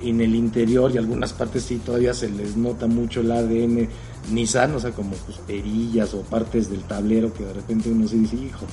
en 0.00 0.20
el 0.20 0.34
interior 0.34 0.92
y 0.92 0.98
algunas 0.98 1.32
partes 1.32 1.64
sí 1.64 1.80
todavía 1.84 2.14
se 2.14 2.30
les 2.30 2.56
nota 2.56 2.86
mucho 2.86 3.20
el 3.20 3.32
ADN 3.32 3.88
Nissan, 4.32 4.74
o 4.74 4.80
sea, 4.80 4.92
como 4.92 5.10
pues 5.10 5.38
perillas 5.38 6.14
o 6.14 6.22
partes 6.22 6.70
del 6.70 6.82
tablero 6.82 7.32
que 7.32 7.44
de 7.44 7.52
repente 7.52 7.90
uno 7.90 8.06
se 8.06 8.16
dice, 8.16 8.36
hijo, 8.36 8.66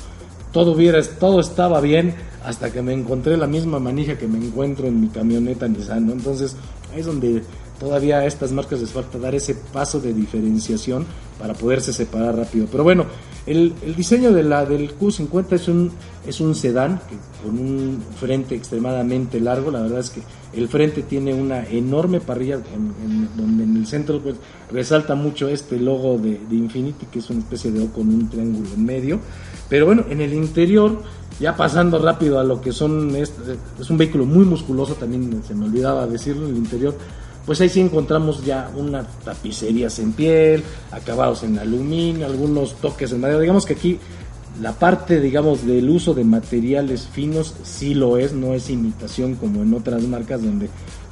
todo 0.52 0.72
hubiera, 0.72 1.02
todo 1.02 1.40
estaba 1.40 1.82
bien 1.82 2.14
hasta 2.46 2.72
que 2.72 2.82
me 2.82 2.94
encontré 2.94 3.38
la 3.38 3.48
misma 3.48 3.80
manija 3.80 4.18
que 4.18 4.28
me 4.28 4.38
encuentro 4.38 4.88
en 4.88 5.02
mi 5.02 5.08
camioneta 5.08 5.68
Nissan, 5.68 6.08
¿no? 6.08 6.14
Entonces, 6.14 6.56
ahí 6.94 7.00
es 7.00 7.06
donde 7.06 7.42
todavía 7.80 8.20
a 8.20 8.26
estas 8.26 8.52
marcas 8.52 8.80
les 8.80 8.92
falta 8.92 9.18
dar 9.18 9.36
ese 9.36 9.56
paso 9.56 10.00
de 10.00 10.14
diferenciación 10.14 11.06
para 11.40 11.54
poderse 11.54 11.92
separar 11.94 12.36
rápido. 12.36 12.68
Pero 12.72 12.84
bueno, 12.84 13.06
el, 13.46 13.74
diseño 13.96 14.32
de 14.32 14.44
la, 14.44 14.66
del 14.66 14.98
Q50 14.98 15.54
es 15.54 15.68
un, 15.68 15.92
es 16.26 16.40
un 16.40 16.56
sedán 16.56 17.00
que, 17.10 17.16
con 17.44 17.60
un 17.60 18.04
frente 18.20 18.56
extremadamente 18.56 19.40
largo. 19.40 19.70
La 19.70 19.82
verdad 19.82 20.00
es 20.00 20.10
que 20.10 20.22
el 20.54 20.68
frente 20.68 21.04
tiene 21.04 21.34
una 21.34 21.64
enorme 21.66 22.22
parrilla 22.22 22.60
donde 23.38 23.64
en 23.64 23.78
el 23.78 23.86
centro 23.86 24.22
pues, 24.22 24.36
resalta 24.72 25.16
mucho 25.16 25.50
este 25.50 25.80
logo 25.80 26.18
de, 26.18 26.40
de 26.50 26.56
Infinity, 26.56 27.06
que 27.08 27.20
es 27.20 27.30
una 27.30 27.40
especie 27.40 27.72
de 27.72 27.84
O 27.84 27.92
con 27.92 28.08
un 28.08 28.30
triángulo 28.30 28.68
en 28.74 28.86
medio. 28.86 29.20
Pero 29.70 29.86
bueno, 29.86 30.06
en 30.10 30.22
el 30.22 30.34
interior, 30.34 31.02
ya 31.40 31.56
pasando 31.56 32.00
rápido 32.00 32.40
a 32.40 32.44
lo 32.44 32.62
que 32.62 32.72
son, 32.72 33.16
es, 33.16 33.34
es 33.80 33.90
un 33.90 33.98
vehículo 33.98 34.26
muy 34.26 34.46
musculoso, 34.46 34.94
también 34.94 35.44
se 35.46 35.54
me 35.54 35.66
olvidaba 35.66 36.08
decirlo, 36.08 36.46
en 36.46 36.52
el 36.52 36.58
interior 36.58 36.96
pues 37.46 37.62
ahí 37.62 37.70
sí 37.70 37.80
encontramos 37.80 38.44
ya 38.44 38.72
unas 38.76 39.06
tapicerías 39.24 40.00
en 40.00 40.14
piel, 40.14 40.64
acabados 40.92 41.44
en 41.44 41.60
aluminio, 41.60 42.26
algunos 42.26 42.76
toques 42.76 43.12
en 43.12 43.22
madera. 43.22 43.40
Digamos 43.40 43.66
que 43.66 43.74
aquí 43.74 44.00
la 44.62 44.74
parte, 44.74 45.20
digamos, 45.20 45.66
del 45.66 45.90
uso 45.90 46.14
de 46.14 46.24
materiales 46.24 47.08
finos 47.08 47.54
sí 47.64 47.94
lo 47.94 48.18
es, 48.18 48.34
no 48.34 48.54
es 48.54 48.70
imitación 48.70 49.36
como 49.36 49.62
en 49.62 49.74
otras 49.74 50.04
marcas 50.04 50.42
donde 50.42 50.70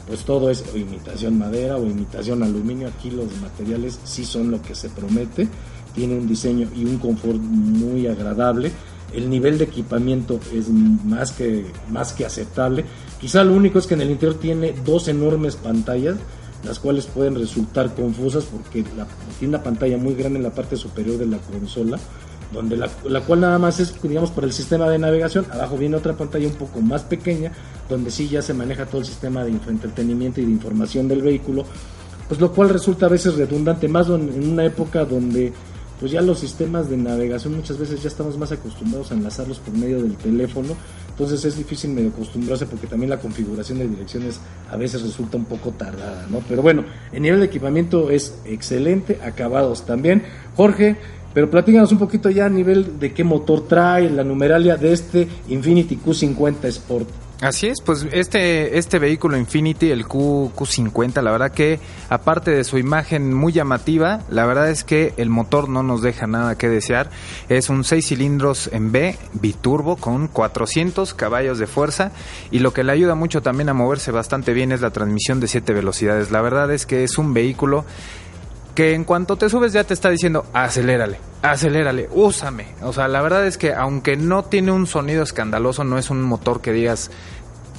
pues 0.07 0.25
todo 0.25 0.49
es 0.49 0.63
imitación 0.75 1.37
madera 1.37 1.77
o 1.77 1.85
imitación 1.85 2.43
aluminio. 2.43 2.87
Aquí 2.87 3.11
los 3.11 3.27
materiales 3.41 3.99
sí 4.03 4.25
son 4.25 4.51
lo 4.51 4.61
que 4.61 4.75
se 4.75 4.89
promete, 4.89 5.47
tiene 5.93 6.17
un 6.17 6.27
diseño 6.27 6.69
y 6.75 6.85
un 6.85 6.97
confort 6.97 7.39
muy 7.39 8.07
agradable. 8.07 8.71
El 9.13 9.29
nivel 9.29 9.59
de 9.59 9.65
equipamiento 9.65 10.39
es 10.53 10.69
más 10.69 11.31
que, 11.31 11.65
más 11.89 12.13
que 12.13 12.25
aceptable. 12.25 12.85
Quizá 13.23 13.41
lo 13.45 13.53
único 13.53 13.79
es 13.79 13.87
que 13.87 13.93
en 13.93 14.01
el 14.01 14.11
interior 14.11 14.37
tiene 14.37 14.75
dos 14.83 15.07
enormes 15.07 15.55
pantallas 15.55 16.17
las 16.65 16.77
cuales 16.77 17.05
pueden 17.05 17.35
resultar 17.35 17.95
confusas 17.95 18.43
porque 18.43 18.83
la, 18.97 19.07
tiene 19.39 19.55
una 19.55 19.63
pantalla 19.63 19.97
muy 19.97 20.13
grande 20.13 20.39
en 20.39 20.43
la 20.43 20.51
parte 20.51 20.75
superior 20.75 21.17
de 21.17 21.27
la 21.27 21.37
consola, 21.37 21.97
donde 22.51 22.75
la, 22.75 22.89
la, 23.05 23.21
cual 23.21 23.39
nada 23.39 23.57
más 23.59 23.79
es, 23.79 23.95
digamos, 24.01 24.29
para 24.31 24.45
el 24.45 24.51
sistema 24.51 24.89
de 24.89 24.99
navegación. 24.99 25.45
Abajo 25.53 25.77
viene 25.77 25.95
otra 25.95 26.17
pantalla 26.17 26.47
un 26.47 26.55
poco 26.55 26.81
más 26.81 27.03
pequeña, 27.03 27.53
donde 27.87 28.11
sí 28.11 28.27
ya 28.27 28.41
se 28.41 28.53
maneja 28.53 28.87
todo 28.87 28.99
el 28.99 29.07
sistema 29.07 29.45
de 29.45 29.51
entretenimiento 29.51 30.41
y 30.41 30.45
de 30.45 30.51
información 30.51 31.07
del 31.07 31.21
vehículo, 31.21 31.63
pues 32.27 32.41
lo 32.41 32.51
cual 32.51 32.71
resulta 32.71 33.05
a 33.05 33.09
veces 33.09 33.35
redundante, 33.35 33.87
más 33.87 34.09
en 34.09 34.51
una 34.51 34.65
época 34.65 35.05
donde 35.05 35.53
pues 36.03 36.11
ya 36.11 36.21
los 36.21 36.39
sistemas 36.39 36.89
de 36.89 36.97
navegación 36.97 37.55
muchas 37.55 37.77
veces 37.77 38.01
ya 38.01 38.09
estamos 38.09 38.37
más 38.37 38.51
acostumbrados 38.51 39.11
a 39.11 39.13
enlazarlos 39.13 39.59
por 39.59 39.73
medio 39.73 40.01
del 40.01 40.17
teléfono, 40.17 40.75
entonces 41.13 41.45
es 41.45 41.55
difícil 41.55 41.91
medio 41.91 42.09
acostumbrarse 42.09 42.65
porque 42.65 42.87
también 42.87 43.11
la 43.11 43.19
configuración 43.19 43.77
de 43.77 43.87
direcciones 43.87 44.39
a 44.71 44.75
veces 44.77 45.03
resulta 45.03 45.37
un 45.37 45.45
poco 45.45 45.69
tardada, 45.71 46.25
¿no? 46.27 46.41
Pero 46.49 46.63
bueno, 46.63 46.83
el 47.11 47.21
nivel 47.21 47.39
de 47.39 47.45
equipamiento 47.45 48.09
es 48.09 48.33
excelente, 48.45 49.19
acabados 49.23 49.85
también. 49.85 50.23
Jorge, 50.55 50.97
pero 51.31 51.51
platícanos 51.51 51.91
un 51.91 51.99
poquito 51.99 52.31
ya 52.31 52.47
a 52.47 52.49
nivel 52.49 52.99
de 52.99 53.13
qué 53.13 53.23
motor 53.23 53.67
trae, 53.67 54.09
la 54.09 54.23
numeralia 54.23 54.75
de 54.75 54.91
este 54.91 55.27
Infinity 55.49 55.99
Q50 56.03 56.65
Sport. 56.65 57.22
Así 57.43 57.67
es, 57.67 57.81
pues 57.81 58.07
este, 58.13 58.77
este 58.77 58.99
vehículo 58.99 59.35
Infinity, 59.35 59.91
el 59.91 60.07
Q, 60.07 60.53
Q50, 60.55 61.21
la 61.21 61.29
verdad 61.29 61.51
que 61.51 61.77
aparte 62.07 62.51
de 62.51 62.63
su 62.63 62.77
imagen 62.77 63.33
muy 63.33 63.51
llamativa, 63.51 64.21
la 64.29 64.45
verdad 64.45 64.69
es 64.69 64.85
que 64.85 65.13
el 65.17 65.29
motor 65.29 65.67
no 65.67 65.83
nos 65.83 66.01
deja 66.01 66.25
nada 66.25 66.57
que 66.57 66.69
desear. 66.69 67.09
Es 67.49 67.69
un 67.69 67.83
6 67.83 68.07
cilindros 68.07 68.69
en 68.71 68.93
B, 68.93 69.17
biturbo, 69.33 69.97
con 69.97 70.29
400 70.29 71.13
caballos 71.15 71.59
de 71.59 71.67
fuerza 71.67 72.13
y 72.49 72.59
lo 72.59 72.71
que 72.71 72.85
le 72.85 72.93
ayuda 72.93 73.13
mucho 73.13 73.41
también 73.41 73.67
a 73.67 73.73
moverse 73.73 74.11
bastante 74.11 74.53
bien 74.53 74.71
es 74.71 74.79
la 74.79 74.91
transmisión 74.91 75.41
de 75.41 75.49
7 75.49 75.73
velocidades. 75.73 76.31
La 76.31 76.39
verdad 76.39 76.71
es 76.71 76.85
que 76.85 77.03
es 77.03 77.17
un 77.17 77.33
vehículo 77.33 77.83
que 78.75 78.93
en 78.93 79.03
cuanto 79.03 79.35
te 79.35 79.49
subes 79.49 79.73
ya 79.73 79.83
te 79.83 79.93
está 79.93 80.09
diciendo 80.09 80.45
acelérale, 80.53 81.19
acelérale, 81.41 82.09
úsame. 82.11 82.67
O 82.81 82.93
sea, 82.93 83.07
la 83.07 83.21
verdad 83.21 83.45
es 83.45 83.57
que 83.57 83.73
aunque 83.73 84.15
no 84.15 84.43
tiene 84.43 84.71
un 84.71 84.87
sonido 84.87 85.23
escandaloso, 85.23 85.83
no 85.83 85.97
es 85.97 86.09
un 86.09 86.21
motor 86.21 86.61
que 86.61 86.71
digas 86.71 87.11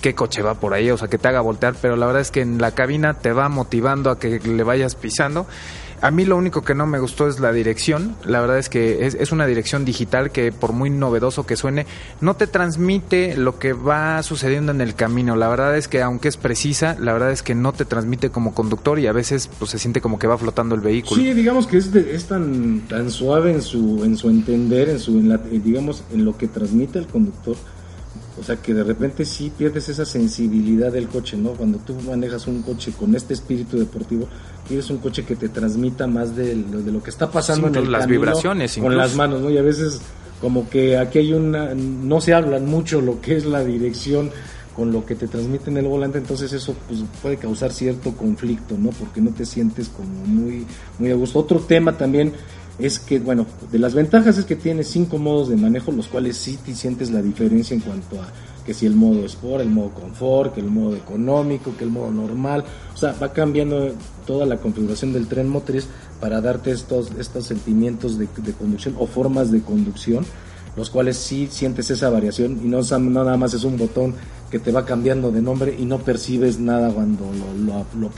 qué 0.01 0.15
coche 0.15 0.43
va 0.43 0.55
por 0.55 0.75
ahí, 0.75 0.91
o 0.91 0.99
sea, 0.99 1.09
que 1.09 1.19
te 1.19 1.29
haga 1.29 1.41
voltear, 1.41 1.75
pero 1.81 1.97
la 1.97 2.07
verdad 2.07 2.21
es 2.21 2.31
que 2.31 2.43
en 2.43 2.59
la 2.59 2.73
cabina 2.73 3.15
te 3.15 3.33
va 3.33 3.49
motivando 3.49 4.11
a 4.11 4.19
que 4.19 4.39
le 4.39 4.63
vayas 4.63 4.95
pisando 4.95 5.47
a 6.05 6.11
mí 6.11 6.27
lo 6.27 6.37
único 6.37 6.63
que 6.63 6.75
no 6.75 6.87
me 6.87 6.99
gustó 6.99 7.29
es 7.29 7.41
la 7.41 7.51
dirección. 7.51 8.15
La 8.27 8.43
verdad 8.43 8.59
es 8.59 8.69
que 8.69 9.07
es, 9.07 9.33
una 9.33 9.47
dirección 9.47 9.87
digital 9.87 10.31
que 10.33 10.53
por 10.53 10.75
muy 10.75 10.91
novedoso 10.91 11.47
que 11.47 11.57
suene, 11.57 11.87
no 12.21 12.37
te 12.37 12.47
transmite 12.47 13.39
lo 13.39 13.59
que 13.59 13.73
va 13.73 14.23
sucediendo 14.23 14.71
en 14.71 14.83
el 14.83 14.95
camino. 14.95 15.35
La 15.35 15.49
verdad 15.49 15.79
es 15.79 15.89
que 15.89 16.03
aunque 16.03 16.29
es 16.29 16.37
precisa, 16.37 16.95
la 17.01 17.15
verdad 17.15 17.33
es 17.33 17.43
que 17.43 17.55
no 17.55 17.73
te 17.73 17.87
transmite 17.87 18.29
como 18.29 18.53
conductor 18.53 18.99
y 18.99 19.07
a 19.07 19.13
veces 19.13 19.49
pues, 19.59 19.71
se 19.71 19.79
siente 19.79 20.03
como 20.03 20.19
que 20.19 20.27
va 20.27 20.37
flotando 20.37 20.75
el 20.75 20.83
vehículo. 20.83 21.23
Sí, 21.23 21.33
digamos 21.33 21.67
que 21.67 21.79
es, 21.79 21.95
es 21.95 22.27
tan, 22.27 22.81
tan 22.81 23.11
suave 23.11 23.53
en 23.53 23.63
su, 23.63 24.05
en 24.05 24.19
su 24.19 24.29
entender, 24.29 24.91
en 24.91 25.01
su, 25.01 25.23
digamos, 25.53 26.05
en 26.13 26.27
lo 26.27 26.37
que 26.37 26.49
transmite 26.49 26.99
el 26.99 27.07
conductor 27.07 27.57
o 28.39 28.43
sea 28.43 28.57
que 28.57 28.75
de 28.75 28.83
repente 28.83 29.25
sí 29.25 29.53
pierdes 29.57 29.89
esa 29.89 30.05
sensibilidad 30.05 30.93
del 30.93 31.09
coche, 31.09 31.37
¿no? 31.37 31.51
Cuando 31.51 31.79
tú 31.79 31.95
manejas 32.07 32.47
un 32.47 32.63
coche 32.63 32.93
con 32.93 33.15
este 33.15 33.35
espíritu 33.35 33.79
deportivo, 33.79 34.29
quieres 34.67 34.91
un 34.91 34.99
coche 34.99 35.25
que 35.25 35.37
te 35.37 35.49
transmita 35.49 36.07
más 36.07 36.35
de 36.35 36.57
lo, 36.57 36.83
de 36.83 36.91
lo 36.91 37.03
que 37.03 37.11
está 37.11 37.31
pasando 37.31 37.69
en 37.69 37.77
el 37.77 37.93
las 37.93 38.07
vibraciones 38.07 38.77
con 38.77 38.97
las 38.97 39.15
manos, 39.15 39.41
¿no? 39.41 39.51
Y 39.51 39.59
a 39.59 39.63
veces 39.63 40.01
como 40.41 40.69
que 40.69 40.99
aquí 40.99 41.21
hay 41.21 41.33
una 41.33 41.75
no 41.75 42.21
se 42.21 42.35
hablan 42.35 42.67
mucho 42.67 43.01
lo 43.01 43.21
que 43.21 43.37
es 43.37 43.47
la 43.47 43.63
dirección 43.63 44.31
con 44.75 44.91
lo 44.91 45.07
que 45.07 45.15
te 45.15 45.29
transmite 45.29 45.71
en 45.71 45.77
el 45.77 45.87
volante, 45.87 46.19
entonces 46.19 46.53
eso 46.53 46.75
pues, 46.89 47.01
puede 47.23 47.37
causar 47.37 47.73
cierto 47.73 48.13
conflicto, 48.17 48.77
¿no? 48.77 48.91
Porque 48.91 49.21
no 49.21 49.31
te 49.31 49.47
sientes 49.47 49.89
como 49.89 50.09
muy 50.27 50.67
muy 50.99 51.11
a 51.13 51.15
gusto. 51.15 51.39
Otro 51.39 51.61
tema 51.61 51.97
también 51.97 52.33
es 52.79 52.99
que, 52.99 53.21
bueno, 53.21 53.47
de 53.71 53.79
las 53.79 53.95
ventajas 53.95 54.37
es 54.39 54.45
que 54.45 54.57
tiene 54.57 54.83
cinco 54.83 55.19
modos 55.19 55.49
de 55.49 55.57
manejo, 55.57 55.93
los 55.93 56.09
cuales 56.09 56.37
sí 56.37 56.59
te 56.65 56.75
sientes 56.75 57.11
la 57.11 57.23
diferencia 57.23 57.75
en 57.75 57.81
cuanto 57.81 58.21
a 58.21 58.27
que 58.65 58.75
si 58.75 58.87
el 58.87 58.95
modo 58.95 59.25
Sport, 59.27 59.63
el 59.63 59.71
modo 59.71 59.91
Confort, 59.91 60.55
que 60.55 60.61
el 60.61 60.71
modo 60.71 60.97
económico, 60.97 61.77
que 61.77 61.85
el 61.85 61.91
modo 61.91 62.11
normal, 62.11 62.65
o 62.95 62.97
sea, 62.97 63.15
va 63.23 63.33
cambiando 63.33 63.93
toda 64.27 64.47
la 64.47 64.57
configuración 64.57 65.13
del 65.13 65.27
tren 65.27 65.49
motriz 65.49 65.87
para 66.19 66.41
darte 66.41 66.71
estos, 66.71 67.13
estos 67.19 67.47
sentimientos 67.47 68.19
de, 68.19 68.27
conducción 68.59 68.95
o 68.99 69.07
formas 69.07 69.53
de 69.53 69.61
conducción, 69.61 70.25
los 70.77 70.91
cuales 70.91 71.19
sí 71.19 71.49
sientes 71.51 71.91
esa 71.91 72.09
variación 72.09 72.61
y 72.65 72.69
no, 72.69 72.81
nada 72.99 73.37
más 73.37 73.55
es 73.55 73.65
un 73.65 73.77
botón 73.77 74.15
que 74.51 74.59
te 74.59 74.73
va 74.73 74.85
cambiando 74.85 75.31
de 75.31 75.43
nombre 75.43 75.77
y 75.79 75.85
no 75.85 75.99
percibes 75.99 76.59
nada 76.59 76.91
cuando 76.91 77.27
lo, 77.27 77.53
lo, 77.55 77.87
lo 78.01 78.11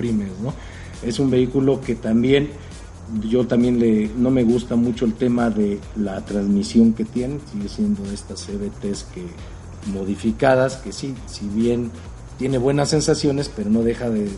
¿no? 0.42 0.54
Es 1.02 1.18
un 1.18 1.28
vehículo 1.28 1.80
que 1.80 1.94
también 1.96 2.50
yo 3.28 3.46
también 3.46 3.78
le, 3.78 4.10
no 4.16 4.30
me 4.30 4.42
gusta 4.42 4.76
mucho 4.76 5.04
el 5.04 5.14
tema 5.14 5.50
de 5.50 5.78
la 5.96 6.24
transmisión 6.24 6.92
que 6.92 7.04
tiene, 7.04 7.38
sigue 7.52 7.68
siendo 7.68 8.04
estas 8.10 8.46
CBTs 8.46 9.04
que 9.14 9.24
modificadas, 9.92 10.76
que 10.76 10.92
sí, 10.92 11.14
si 11.26 11.46
bien 11.48 11.90
tiene 12.38 12.58
buenas 12.58 12.90
sensaciones, 12.90 13.50
pero 13.54 13.70
no 13.70 13.82
deja 13.82 14.10
de, 14.10 14.28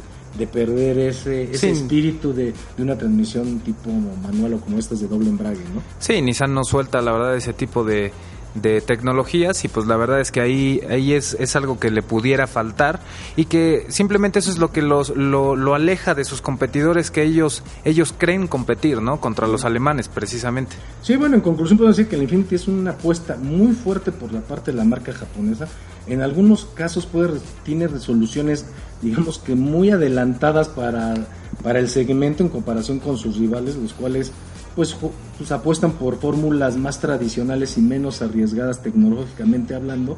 perder 0.53 0.99
ese, 0.99 1.51
ese 1.51 1.71
espíritu 1.71 2.33
de, 2.33 2.53
de, 2.77 2.83
una 2.83 2.97
transmisión 2.97 3.59
tipo 3.61 3.91
manual 4.23 4.55
o 4.55 4.61
como 4.61 4.79
estas 4.79 5.01
de 5.01 5.09
doble 5.09 5.29
embrague, 5.31 5.65
¿no? 5.75 5.83
Sí, 5.99 6.23
Nissan 6.23 6.55
no 6.55 6.63
suelta 6.63 7.03
la 7.03 7.13
verdad 7.13 7.37
ese 7.37 7.55
tipo 7.55 7.83
de, 7.83 8.13
de 8.55 8.81
tecnologías 8.81 9.65
y 9.65 9.69
pues 9.69 9.87
la 9.87 9.97
verdad 9.97 10.21
es 10.21 10.33
que 10.33 10.41
ahí, 10.41 10.81
ahí 10.89 11.13
es, 11.13 11.37
es 11.39 11.55
algo 11.57 11.79
que 11.79 11.91
le 11.91 12.03
pudiera 12.03 12.47
faltar 12.47 13.01
y 13.37 13.45
que 13.45 13.87
simplemente 13.89 14.39
eso 14.39 14.51
es 14.51 14.59
lo 14.59 14.73
que 14.73 14.83
los, 14.83 15.11
lo, 15.11 15.57
lo 15.57 15.75
aleja 15.75 16.15
de 16.15 16.25
sus 16.25 16.41
competidores 16.41 17.11
que 17.11 17.23
ellos, 17.23 17.63
ellos 17.85 18.15
creen 18.17 18.47
competir, 18.49 19.01
¿no? 19.03 19.21
Contra 19.21 19.47
los 19.47 19.65
alemanes 19.65 20.09
precisamente. 20.09 20.77
Sí, 21.03 21.17
bueno, 21.17 21.37
en 21.37 21.41
conclusión 21.41 21.79
puedo 21.79 21.91
decir 21.91 22.09
que 22.09 22.17
el 22.17 22.23
Infinity 22.23 22.55
es 22.55 22.69
una 22.69 22.93
apuesta 22.93 23.37
muy 23.37 23.73
fuerte 23.73 24.13
por 24.13 24.33
la 24.33 24.41
parte 24.41 24.71
de 24.71 24.77
la 24.77 24.85
marca 24.85 25.13
japonesa. 25.13 25.69
En 26.07 26.23
algunos 26.23 26.65
casos 26.65 27.07
puede, 27.07 27.39
tiene 27.65 27.87
resoluciones, 27.87 28.67
digamos 29.03 29.39
que 29.39 29.55
muy 29.55 29.91
adelantadas 29.91 30.69
para, 30.69 31.15
para 31.63 31.79
el 31.79 31.89
segmento 31.89 32.43
en 32.43 32.49
comparación 32.49 32.99
con 32.99 33.19
sus 33.19 33.37
rivales, 33.37 33.77
los 33.77 33.93
cuales 33.93 34.33
pues, 34.79 34.95
pues, 35.37 35.51
apuestan 35.51 35.95
por 35.95 36.21
fórmulas 36.21 36.77
más 36.77 37.01
tradicionales 37.01 37.77
y 37.79 37.81
menos 37.81 38.23
arriesgadas 38.23 38.81
tecnológicamente 38.81 39.75
hablando. 39.75 40.17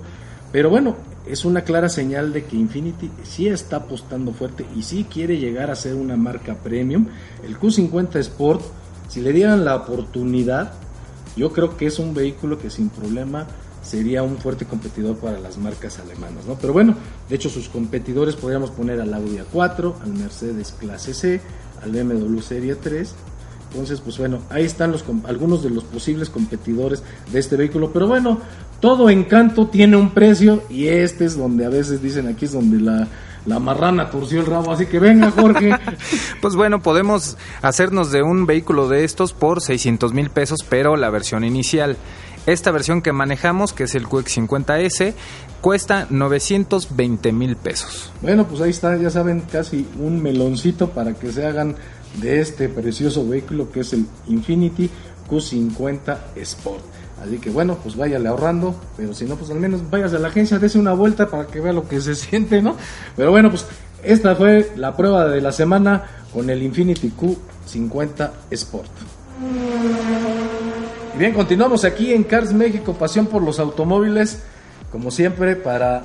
Pero 0.52 0.68
bueno, 0.68 0.96
es 1.26 1.46
una 1.46 1.62
clara 1.62 1.88
señal 1.88 2.34
de 2.34 2.44
que 2.44 2.56
Infinity 2.56 3.10
sí 3.22 3.48
está 3.48 3.76
apostando 3.76 4.34
fuerte 4.34 4.66
y 4.76 4.82
sí 4.82 5.06
quiere 5.10 5.38
llegar 5.38 5.70
a 5.70 5.76
ser 5.76 5.94
una 5.94 6.14
marca 6.18 6.56
premium. 6.56 7.06
El 7.42 7.58
Q50 7.58 8.16
Sport, 8.16 8.60
si 9.08 9.22
le 9.22 9.32
dieran 9.32 9.64
la 9.64 9.76
oportunidad, 9.76 10.74
yo 11.38 11.54
creo 11.54 11.78
que 11.78 11.86
es 11.86 11.98
un 11.98 12.12
vehículo 12.12 12.58
que 12.58 12.68
sin 12.68 12.90
problema 12.90 13.46
sería 13.80 14.22
un 14.22 14.36
fuerte 14.36 14.66
competidor 14.66 15.16
para 15.16 15.40
las 15.40 15.56
marcas 15.56 16.00
alemanas, 16.00 16.44
¿no? 16.46 16.56
Pero 16.60 16.74
bueno, 16.74 16.96
de 17.30 17.34
hecho 17.34 17.48
sus 17.48 17.70
competidores 17.70 18.36
podríamos 18.36 18.70
poner 18.70 19.00
al 19.00 19.14
Audi 19.14 19.38
A4, 19.38 20.02
al 20.02 20.12
Mercedes 20.12 20.74
Clase 20.78 21.14
C, 21.14 21.40
al 21.82 21.92
BMW 21.92 22.40
Serie 22.40 22.74
3 22.74 23.14
entonces, 23.70 24.00
pues 24.00 24.18
bueno, 24.18 24.40
ahí 24.50 24.64
están 24.64 24.90
los, 24.90 25.04
algunos 25.24 25.62
de 25.62 25.70
los 25.70 25.84
posibles 25.84 26.28
competidores 26.28 27.04
de 27.32 27.38
este 27.38 27.54
vehículo. 27.54 27.92
Pero 27.92 28.08
bueno, 28.08 28.40
todo 28.80 29.10
encanto 29.10 29.68
tiene 29.68 29.96
un 29.96 30.10
precio 30.10 30.64
y 30.68 30.88
este 30.88 31.24
es 31.24 31.36
donde 31.36 31.64
a 31.64 31.68
veces 31.68 32.02
dicen 32.02 32.26
aquí 32.26 32.46
es 32.46 32.52
donde 32.52 32.80
la, 32.80 33.06
la 33.46 33.60
marrana 33.60 34.10
torció 34.10 34.40
el 34.40 34.46
rabo. 34.46 34.72
Así 34.72 34.86
que 34.86 34.98
venga, 34.98 35.30
Jorge. 35.30 35.70
pues 36.42 36.56
bueno, 36.56 36.82
podemos 36.82 37.36
hacernos 37.62 38.10
de 38.10 38.22
un 38.24 38.44
vehículo 38.44 38.88
de 38.88 39.04
estos 39.04 39.32
por 39.32 39.60
600 39.60 40.12
mil 40.14 40.30
pesos, 40.30 40.58
pero 40.68 40.96
la 40.96 41.10
versión 41.10 41.44
inicial. 41.44 41.96
Esta 42.46 42.72
versión 42.72 43.02
que 43.02 43.12
manejamos, 43.12 43.72
que 43.72 43.84
es 43.84 43.94
el 43.94 44.06
QX50S, 44.06 45.14
cuesta 45.60 46.06
920 46.10 47.32
mil 47.32 47.54
pesos. 47.54 48.10
Bueno, 48.22 48.48
pues 48.48 48.62
ahí 48.62 48.70
está, 48.70 48.96
ya 48.96 49.10
saben, 49.10 49.42
casi 49.42 49.86
un 50.00 50.20
meloncito 50.22 50.88
para 50.88 51.14
que 51.14 51.30
se 51.30 51.46
hagan 51.46 51.76
de 52.18 52.40
este 52.40 52.68
precioso 52.68 53.26
vehículo 53.26 53.70
que 53.70 53.80
es 53.80 53.92
el 53.92 54.06
Infinity 54.26 54.90
Q50 55.28 56.18
Sport. 56.36 56.84
Así 57.22 57.38
que 57.38 57.50
bueno, 57.50 57.76
pues 57.82 57.96
váyale 57.96 58.28
ahorrando, 58.28 58.74
pero 58.96 59.12
si 59.12 59.26
no, 59.26 59.36
pues 59.36 59.50
al 59.50 59.60
menos 59.60 59.88
vayas 59.90 60.14
a 60.14 60.18
la 60.18 60.28
agencia, 60.28 60.58
dése 60.58 60.78
una 60.78 60.94
vuelta 60.94 61.28
para 61.28 61.46
que 61.46 61.60
vea 61.60 61.72
lo 61.72 61.86
que 61.86 62.00
se 62.00 62.14
siente, 62.16 62.62
¿no? 62.62 62.76
Pero 63.16 63.30
bueno, 63.30 63.50
pues 63.50 63.66
esta 64.02 64.34
fue 64.34 64.72
la 64.76 64.96
prueba 64.96 65.26
de 65.26 65.40
la 65.40 65.52
semana 65.52 66.04
con 66.32 66.48
el 66.48 66.62
Infinity 66.62 67.12
Q50 67.12 68.30
Sport. 68.50 68.90
Bien, 71.18 71.34
continuamos 71.34 71.84
aquí 71.84 72.14
en 72.14 72.24
Cars 72.24 72.52
México, 72.54 72.94
pasión 72.94 73.26
por 73.26 73.42
los 73.42 73.58
automóviles, 73.58 74.42
como 74.90 75.10
siempre, 75.10 75.54
para 75.54 76.04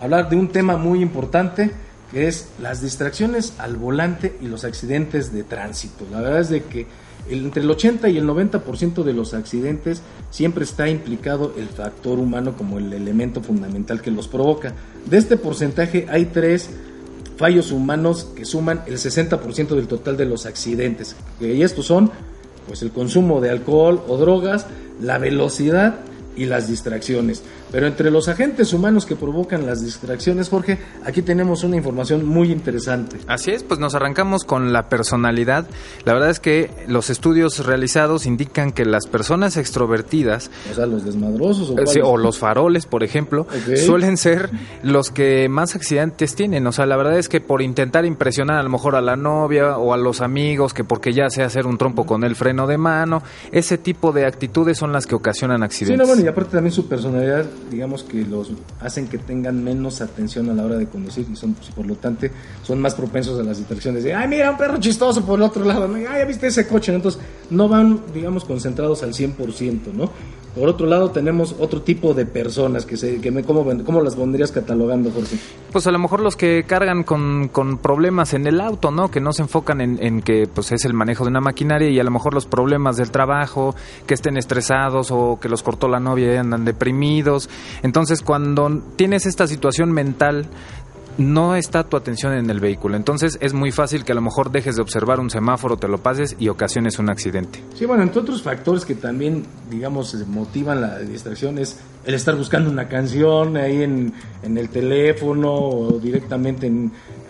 hablar 0.00 0.28
de 0.28 0.36
un 0.36 0.48
tema 0.48 0.76
muy 0.76 1.00
importante 1.00 1.70
que 2.10 2.28
es 2.28 2.48
las 2.60 2.80
distracciones 2.80 3.54
al 3.58 3.76
volante 3.76 4.36
y 4.40 4.46
los 4.46 4.64
accidentes 4.64 5.32
de 5.32 5.42
tránsito. 5.42 6.06
La 6.10 6.20
verdad 6.20 6.40
es 6.40 6.48
de 6.48 6.64
que 6.64 6.86
entre 7.28 7.62
el 7.62 7.70
80 7.70 8.08
y 8.08 8.16
el 8.16 8.26
90% 8.26 9.02
de 9.02 9.12
los 9.12 9.34
accidentes 9.34 10.00
siempre 10.30 10.64
está 10.64 10.88
implicado 10.88 11.54
el 11.58 11.68
factor 11.68 12.18
humano 12.18 12.56
como 12.56 12.78
el 12.78 12.92
elemento 12.92 13.42
fundamental 13.42 14.00
que 14.00 14.10
los 14.10 14.28
provoca. 14.28 14.72
De 15.04 15.18
este 15.18 15.36
porcentaje 15.36 16.06
hay 16.08 16.26
tres 16.26 16.70
fallos 17.36 17.70
humanos 17.70 18.28
que 18.34 18.44
suman 18.44 18.82
el 18.86 18.94
60% 18.94 19.68
del 19.68 19.86
total 19.86 20.16
de 20.16 20.24
los 20.24 20.46
accidentes. 20.46 21.16
Y 21.40 21.62
estos 21.62 21.86
son 21.86 22.10
pues 22.66 22.82
el 22.82 22.90
consumo 22.90 23.40
de 23.40 23.50
alcohol 23.50 24.02
o 24.08 24.16
drogas, 24.16 24.66
la 25.00 25.18
velocidad 25.18 26.00
y 26.38 26.46
las 26.46 26.68
distracciones. 26.68 27.42
Pero 27.70 27.86
entre 27.86 28.10
los 28.10 28.28
agentes 28.28 28.72
humanos 28.72 29.04
que 29.04 29.16
provocan 29.16 29.66
las 29.66 29.84
distracciones, 29.84 30.48
Jorge, 30.48 30.78
aquí 31.04 31.20
tenemos 31.22 31.64
una 31.64 31.76
información 31.76 32.24
muy 32.24 32.50
interesante. 32.52 33.18
Así 33.26 33.50
es, 33.50 33.62
pues 33.62 33.80
nos 33.80 33.94
arrancamos 33.94 34.44
con 34.44 34.72
la 34.72 34.88
personalidad. 34.88 35.66
La 36.04 36.14
verdad 36.14 36.30
es 36.30 36.40
que 36.40 36.70
los 36.86 37.10
estudios 37.10 37.66
realizados 37.66 38.24
indican 38.24 38.72
que 38.72 38.84
las 38.84 39.06
personas 39.06 39.56
extrovertidas, 39.56 40.50
o 40.70 40.74
sea, 40.74 40.86
los 40.86 41.04
desmadrosos 41.04 41.70
o, 41.70 41.78
eh, 41.78 42.18
los 42.18 42.38
faroles, 42.38 42.86
por 42.86 43.02
ejemplo, 43.02 43.46
suelen 43.84 44.16
ser 44.16 44.50
los 44.82 45.10
que 45.10 45.48
más 45.48 45.74
accidentes 45.74 46.34
tienen. 46.34 46.66
O 46.66 46.72
sea, 46.72 46.86
la 46.86 46.96
verdad 46.96 47.18
es 47.18 47.28
que 47.28 47.40
por 47.40 47.62
intentar 47.62 48.04
impresionar 48.04 48.58
a 48.58 48.62
lo 48.62 48.70
mejor 48.70 48.94
a 48.94 49.00
la 49.00 49.16
novia 49.16 49.76
o 49.76 49.92
a 49.92 49.96
los 49.96 50.20
amigos, 50.20 50.72
que 50.72 50.84
porque 50.84 51.12
ya 51.12 51.28
sé 51.30 51.42
hacer 51.42 51.66
un 51.66 51.78
trompo 51.78 52.06
con 52.06 52.24
el 52.24 52.36
freno 52.36 52.66
de 52.66 52.78
mano, 52.78 53.22
ese 53.50 53.78
tipo 53.78 54.12
de 54.12 54.26
actitudes 54.26 54.78
son 54.78 54.92
las 54.92 55.06
que 55.06 55.14
ocasionan 55.14 55.62
accidentes. 55.62 56.06
Sí, 56.06 56.14
bueno, 56.14 56.22
y 56.22 56.27
aparte 56.28 56.52
también 56.52 56.72
su 56.72 56.86
personalidad 56.86 57.46
digamos 57.70 58.02
que 58.02 58.24
los 58.24 58.52
hacen 58.80 59.08
que 59.08 59.18
tengan 59.18 59.62
menos 59.62 60.00
atención 60.00 60.48
a 60.50 60.54
la 60.54 60.64
hora 60.64 60.76
de 60.76 60.86
conducir 60.86 61.26
y 61.30 61.36
son, 61.36 61.54
por 61.74 61.86
lo 61.86 61.96
tanto, 61.96 62.26
son 62.62 62.80
más 62.80 62.94
propensos 62.94 63.38
a 63.38 63.42
las 63.42 63.58
distracciones 63.58 64.04
de, 64.04 64.14
ay, 64.14 64.28
mira, 64.28 64.50
un 64.50 64.56
perro 64.56 64.78
chistoso 64.78 65.24
por 65.24 65.38
el 65.38 65.44
otro 65.44 65.64
lado, 65.64 65.88
¿no? 65.88 65.96
ay, 65.96 66.04
ya 66.18 66.24
viste 66.24 66.46
ese 66.46 66.66
coche, 66.66 66.94
entonces 66.94 67.20
no 67.50 67.68
van, 67.68 68.00
digamos, 68.12 68.44
concentrados 68.44 69.02
al 69.02 69.12
100%, 69.12 69.92
¿no? 69.92 70.10
Por 70.54 70.68
otro 70.68 70.86
lado, 70.86 71.10
tenemos 71.10 71.54
otro 71.58 71.82
tipo 71.82 72.14
de 72.14 72.26
personas 72.26 72.84
que 72.84 72.96
se, 72.96 73.20
que 73.20 73.30
me, 73.30 73.44
¿cómo, 73.44 73.64
¿cómo 73.84 74.02
las 74.02 74.16
pondrías 74.16 74.50
catalogando, 74.50 75.10
Jorge? 75.10 75.36
Pues 75.70 75.86
a 75.86 75.92
lo 75.92 75.98
mejor 75.98 76.20
los 76.20 76.36
que 76.36 76.64
cargan 76.66 77.04
con, 77.04 77.48
con 77.48 77.78
problemas 77.78 78.34
en 78.34 78.46
el 78.46 78.60
auto, 78.60 78.90
¿no? 78.90 79.10
Que 79.10 79.20
no 79.20 79.32
se 79.32 79.42
enfocan 79.42 79.80
en, 79.80 80.02
en, 80.02 80.22
que 80.22 80.48
pues 80.52 80.72
es 80.72 80.84
el 80.84 80.94
manejo 80.94 81.24
de 81.24 81.30
una 81.30 81.40
maquinaria 81.40 81.90
y 81.90 82.00
a 82.00 82.04
lo 82.04 82.10
mejor 82.10 82.34
los 82.34 82.46
problemas 82.46 82.96
del 82.96 83.10
trabajo, 83.10 83.74
que 84.06 84.14
estén 84.14 84.36
estresados 84.36 85.10
o 85.10 85.38
que 85.40 85.48
los 85.48 85.62
cortó 85.62 85.86
la 85.86 86.00
novia 86.00 86.34
y 86.34 86.36
andan 86.36 86.64
deprimidos. 86.64 87.48
Entonces, 87.82 88.22
cuando 88.22 88.82
tienes 88.96 89.26
esta 89.26 89.46
situación 89.46 89.92
mental 89.92 90.46
no 91.18 91.56
está 91.56 91.82
tu 91.84 91.96
atención 91.96 92.32
en 92.32 92.48
el 92.48 92.60
vehículo. 92.60 92.96
Entonces 92.96 93.38
es 93.40 93.52
muy 93.52 93.72
fácil 93.72 94.04
que 94.04 94.12
a 94.12 94.14
lo 94.14 94.22
mejor 94.22 94.50
dejes 94.50 94.76
de 94.76 94.82
observar 94.82 95.20
un 95.20 95.30
semáforo, 95.30 95.76
te 95.76 95.88
lo 95.88 95.98
pases 95.98 96.36
y 96.38 96.48
ocasiones 96.48 96.98
un 96.98 97.10
accidente. 97.10 97.62
Sí, 97.74 97.84
bueno, 97.84 98.04
entre 98.04 98.20
otros 98.20 98.42
factores 98.42 98.84
que 98.84 98.94
también, 98.94 99.44
digamos, 99.70 100.14
motivan 100.26 100.80
la 100.80 100.98
distracción 101.00 101.58
es 101.58 101.78
el 102.04 102.14
estar 102.14 102.36
buscando 102.36 102.70
una 102.70 102.88
canción 102.88 103.56
ahí 103.56 103.82
en, 103.82 104.14
el 104.42 104.68
teléfono 104.70 105.52
o 105.52 105.98
directamente 105.98 106.72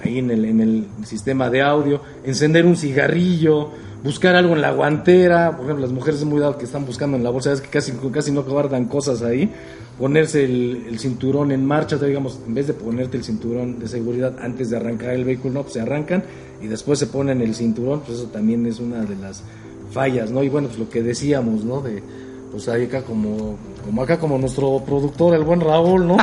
ahí 0.05 0.18
en 0.18 0.31
el, 0.31 0.44
en 0.44 0.61
el 0.61 0.87
sistema 1.05 1.51
de 1.51 1.62
audio, 1.62 2.03
encender 2.24 2.64
un 2.66 2.77
cigarrillo 2.77 3.70
buscar 4.02 4.37
algo 4.37 4.54
en 4.54 4.62
la 4.62 4.72
guantera, 4.72 5.52
por 5.52 5.64
ejemplo, 5.64 5.87
las 5.87 5.92
mujeres 5.92 6.20
es 6.20 6.26
muy 6.26 6.40
dado 6.40 6.56
que 6.56 6.64
están 6.64 6.87
buscando 6.87 7.16
en 7.16 7.24
la 7.24 7.30
bolsa, 7.30 7.52
es 7.52 7.61
que 7.61 7.68
casi, 7.68 7.92
casi 8.12 8.32
no 8.32 8.42
guardan 8.42 8.87
cosas 8.87 9.22
ahí, 9.22 9.52
ponerse 9.98 10.44
el, 10.44 10.98
cinturón 10.98 11.52
en 11.52 11.64
marcha, 11.64 11.96
digamos, 11.96 12.38
en 12.46 12.54
vez 12.54 12.66
de 12.66 12.74
ponerte 12.74 13.16
el 13.16 13.24
cinturón 13.24 13.78
de 13.78 13.88
seguridad 13.88 14.37
antes 14.40 14.70
de 14.70 14.76
arrancar 14.76 15.11
el 15.11 15.24
vehículo, 15.24 15.54
no, 15.54 15.62
pues 15.62 15.74
se 15.74 15.80
arrancan 15.80 16.22
y 16.62 16.66
después 16.68 16.98
se 16.98 17.06
ponen 17.06 17.40
el 17.40 17.54
cinturón, 17.54 18.00
pues 18.00 18.18
eso 18.18 18.28
también 18.28 18.66
es 18.66 18.78
una 18.78 19.02
de 19.04 19.16
las 19.16 19.42
fallas, 19.90 20.30
¿no? 20.30 20.42
Y 20.42 20.48
bueno, 20.48 20.68
pues 20.68 20.78
lo 20.78 20.88
que 20.88 21.02
decíamos, 21.02 21.64
¿no? 21.64 21.80
De, 21.80 22.02
pues 22.50 22.68
ahí 22.68 22.84
acá 22.84 23.02
como, 23.02 23.58
como 23.84 24.02
acá 24.02 24.18
como 24.18 24.38
nuestro 24.38 24.82
productor, 24.84 25.34
el 25.34 25.44
buen 25.44 25.61
Raúl, 25.61 26.06
¿no? 26.06 26.16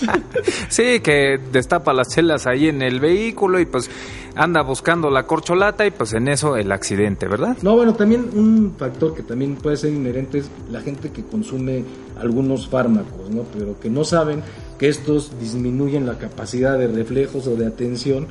sí, 0.68 1.00
que 1.00 1.38
destapa 1.52 1.92
las 1.92 2.08
chelas 2.08 2.46
ahí 2.46 2.68
en 2.68 2.82
el 2.82 3.00
vehículo 3.00 3.58
y 3.60 3.66
pues 3.66 3.90
anda 4.36 4.62
buscando 4.62 5.10
la 5.10 5.26
corcholata 5.26 5.86
y 5.86 5.90
pues 5.90 6.12
en 6.12 6.28
eso 6.28 6.56
el 6.56 6.70
accidente, 6.70 7.26
¿verdad? 7.26 7.56
No, 7.62 7.74
bueno, 7.74 7.94
también 7.94 8.28
un 8.34 8.74
factor 8.78 9.14
que 9.14 9.22
también 9.22 9.56
puede 9.56 9.76
ser 9.78 9.92
inherente 9.92 10.38
es 10.38 10.50
la 10.70 10.80
gente 10.82 11.10
que 11.10 11.24
consume 11.24 11.84
algunos 12.20 12.68
fármacos, 12.68 13.30
¿no? 13.30 13.44
Pero 13.56 13.80
que 13.80 13.88
no 13.88 14.04
saben 14.04 14.42
que 14.78 14.88
estos 14.88 15.32
disminuyen 15.40 16.06
la 16.06 16.18
capacidad 16.18 16.78
de 16.78 16.86
reflejos 16.86 17.46
o 17.46 17.56
de 17.56 17.66
atención 17.66 18.26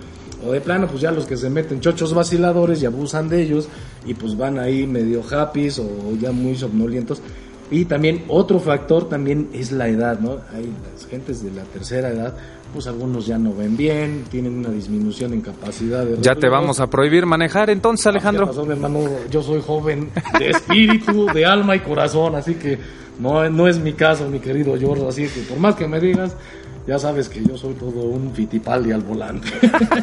o 0.46 0.52
de 0.52 0.62
plano 0.62 0.88
pues 0.88 1.02
ya 1.02 1.12
los 1.12 1.26
que 1.26 1.38
se 1.38 1.50
meten 1.50 1.80
chochos 1.80 2.14
vaciladores 2.14 2.82
y 2.84 2.86
abusan 2.86 3.30
de 3.30 3.42
ellos 3.42 3.68
y 4.06 4.14
pues 4.14 4.38
van 4.38 4.60
ahí 4.60 4.86
medio 4.86 5.24
happy 5.28 5.70
o 5.80 6.16
ya 6.22 6.32
muy 6.32 6.56
somnolientos 6.56 7.22
y 7.72 7.86
también 7.86 8.24
otro 8.28 8.60
factor 8.60 9.10
también 9.10 9.50
es 9.54 9.72
la 9.72 9.88
edad, 9.88 10.20
¿no? 10.20 10.38
Hay 10.54 10.72
las 10.94 11.06
gentes 11.08 11.44
de 11.44 11.52
la 11.52 11.64
tercera 11.64 12.10
edad, 12.10 12.36
pues 12.74 12.88
algunos 12.88 13.26
ya 13.26 13.38
no 13.38 13.56
ven 13.56 13.76
bien, 13.76 14.26
tienen 14.30 14.58
una 14.58 14.70
disminución 14.70 15.34
en 15.34 15.42
capacidad 15.42 16.06
de... 16.06 16.18
Ya 16.22 16.36
te 16.36 16.48
vamos 16.48 16.80
a 16.80 16.90
prohibir 16.90 17.26
manejar 17.26 17.70
entonces, 17.70 18.06
Alejandro. 18.08 18.52
hermano, 18.70 19.00
yo 19.32 19.42
soy 19.42 19.62
joven 19.66 20.12
de 20.38 20.52
espíritu, 20.52 21.28
de 21.34 21.46
alma 21.46 21.76
y 21.76 21.80
corazón, 21.80 22.36
así 22.36 22.56
que 22.56 22.78
no, 23.20 23.50
no 23.50 23.68
es 23.68 23.80
mi 23.80 23.94
caso, 23.94 24.30
mi 24.30 24.40
querido 24.40 24.78
George, 24.78 25.08
así 25.08 25.28
que 25.28 25.42
por 25.42 25.58
más 25.58 25.76
que 25.76 25.88
me 25.88 26.00
digas, 26.00 26.36
ya 26.88 27.00
sabes 27.00 27.30
que 27.30 27.44
yo 27.44 27.58
soy 27.58 27.74
todo 27.74 28.02
un 28.02 28.32
fitipaldi 28.34 28.92
al 28.92 29.02
volante. 29.02 29.50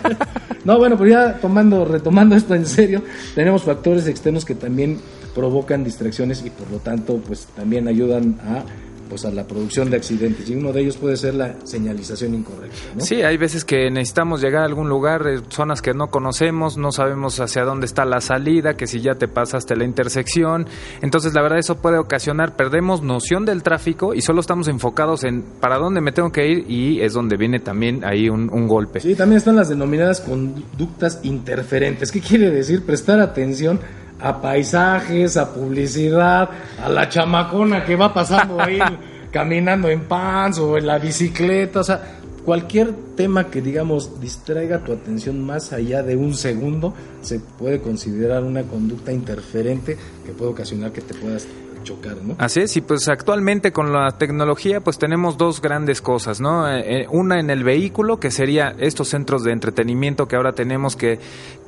no, 0.64 0.78
bueno, 0.78 0.96
pues 0.96 1.10
ya 1.10 1.34
tomando, 1.34 1.84
retomando 1.84 2.34
esto 2.34 2.54
en 2.54 2.66
serio, 2.66 3.02
tenemos 3.34 3.62
factores 3.62 4.06
externos 4.08 4.44
que 4.44 4.54
también 4.54 4.98
provocan 5.34 5.84
distracciones 5.84 6.44
y 6.44 6.50
por 6.50 6.70
lo 6.70 6.78
tanto 6.78 7.20
pues 7.26 7.46
también 7.54 7.88
ayudan 7.88 8.38
a 8.42 8.64
pues 9.12 9.26
a 9.26 9.30
la 9.30 9.46
producción 9.46 9.90
de 9.90 9.98
accidentes 9.98 10.48
y 10.48 10.54
uno 10.54 10.72
de 10.72 10.80
ellos 10.80 10.96
puede 10.96 11.18
ser 11.18 11.34
la 11.34 11.54
señalización 11.64 12.32
incorrecta. 12.32 12.78
Sí, 12.96 13.20
hay 13.20 13.36
veces 13.36 13.62
que 13.62 13.90
necesitamos 13.90 14.40
llegar 14.40 14.62
a 14.62 14.64
algún 14.64 14.88
lugar, 14.88 15.26
eh, 15.26 15.42
zonas 15.50 15.82
que 15.82 15.92
no 15.92 16.06
conocemos, 16.06 16.78
no 16.78 16.92
sabemos 16.92 17.38
hacia 17.38 17.64
dónde 17.64 17.84
está 17.84 18.06
la 18.06 18.22
salida, 18.22 18.72
que 18.72 18.86
si 18.86 19.02
ya 19.02 19.16
te 19.16 19.28
pasaste 19.28 19.76
la 19.76 19.84
intersección, 19.84 20.66
entonces 21.02 21.34
la 21.34 21.42
verdad 21.42 21.58
eso 21.58 21.76
puede 21.76 21.98
ocasionar, 21.98 22.56
perdemos 22.56 23.02
noción 23.02 23.44
del 23.44 23.62
tráfico 23.62 24.14
y 24.14 24.22
solo 24.22 24.40
estamos 24.40 24.66
enfocados 24.68 25.24
en 25.24 25.42
para 25.42 25.76
dónde 25.76 26.00
me 26.00 26.12
tengo 26.12 26.32
que 26.32 26.46
ir 26.46 26.70
y 26.70 27.02
es 27.02 27.12
donde 27.12 27.36
viene 27.36 27.60
también 27.60 28.06
ahí 28.06 28.30
un, 28.30 28.48
un 28.50 28.66
golpe. 28.66 29.00
Sí, 29.00 29.14
también 29.14 29.36
están 29.36 29.56
las 29.56 29.68
denominadas 29.68 30.22
conductas 30.22 31.20
interferentes. 31.22 32.10
¿Qué 32.10 32.20
quiere 32.20 32.50
decir? 32.50 32.86
Prestar 32.86 33.20
atención 33.20 33.78
a 34.22 34.40
paisajes, 34.40 35.36
a 35.36 35.52
publicidad, 35.52 36.48
a 36.82 36.88
la 36.88 37.08
chamacona 37.08 37.84
que 37.84 37.96
va 37.96 38.14
pasando 38.14 38.60
ahí 38.60 38.78
caminando 39.32 39.88
en 39.88 40.00
pants 40.02 40.58
o 40.58 40.76
en 40.76 40.86
la 40.86 40.98
bicicleta, 40.98 41.80
o 41.80 41.84
sea, 41.84 42.18
cualquier 42.44 42.92
tema 43.16 43.50
que 43.50 43.62
digamos 43.62 44.20
distraiga 44.20 44.80
tu 44.80 44.92
atención 44.92 45.44
más 45.44 45.72
allá 45.72 46.02
de 46.02 46.16
un 46.16 46.34
segundo 46.34 46.92
se 47.22 47.38
puede 47.38 47.80
considerar 47.80 48.42
una 48.42 48.64
conducta 48.64 49.12
interferente 49.12 49.96
que 50.26 50.32
puede 50.32 50.50
ocasionar 50.50 50.92
que 50.92 51.00
te 51.00 51.14
puedas 51.14 51.46
chocar, 51.82 52.16
¿no? 52.16 52.34
Así 52.38 52.60
es, 52.60 52.76
y 52.76 52.80
pues 52.80 53.08
actualmente 53.08 53.72
con 53.72 53.92
la 53.92 54.12
tecnología 54.18 54.80
pues 54.80 54.98
tenemos 54.98 55.36
dos 55.36 55.60
grandes 55.60 56.00
cosas, 56.00 56.40
¿no? 56.40 56.68
Eh, 56.68 57.02
eh, 57.02 57.06
una 57.10 57.40
en 57.40 57.50
el 57.50 57.64
vehículo, 57.64 58.18
que 58.18 58.30
sería 58.30 58.74
estos 58.78 59.08
centros 59.08 59.44
de 59.44 59.52
entretenimiento 59.52 60.28
que 60.28 60.36
ahora 60.36 60.52
tenemos 60.52 60.96
que, 60.96 61.18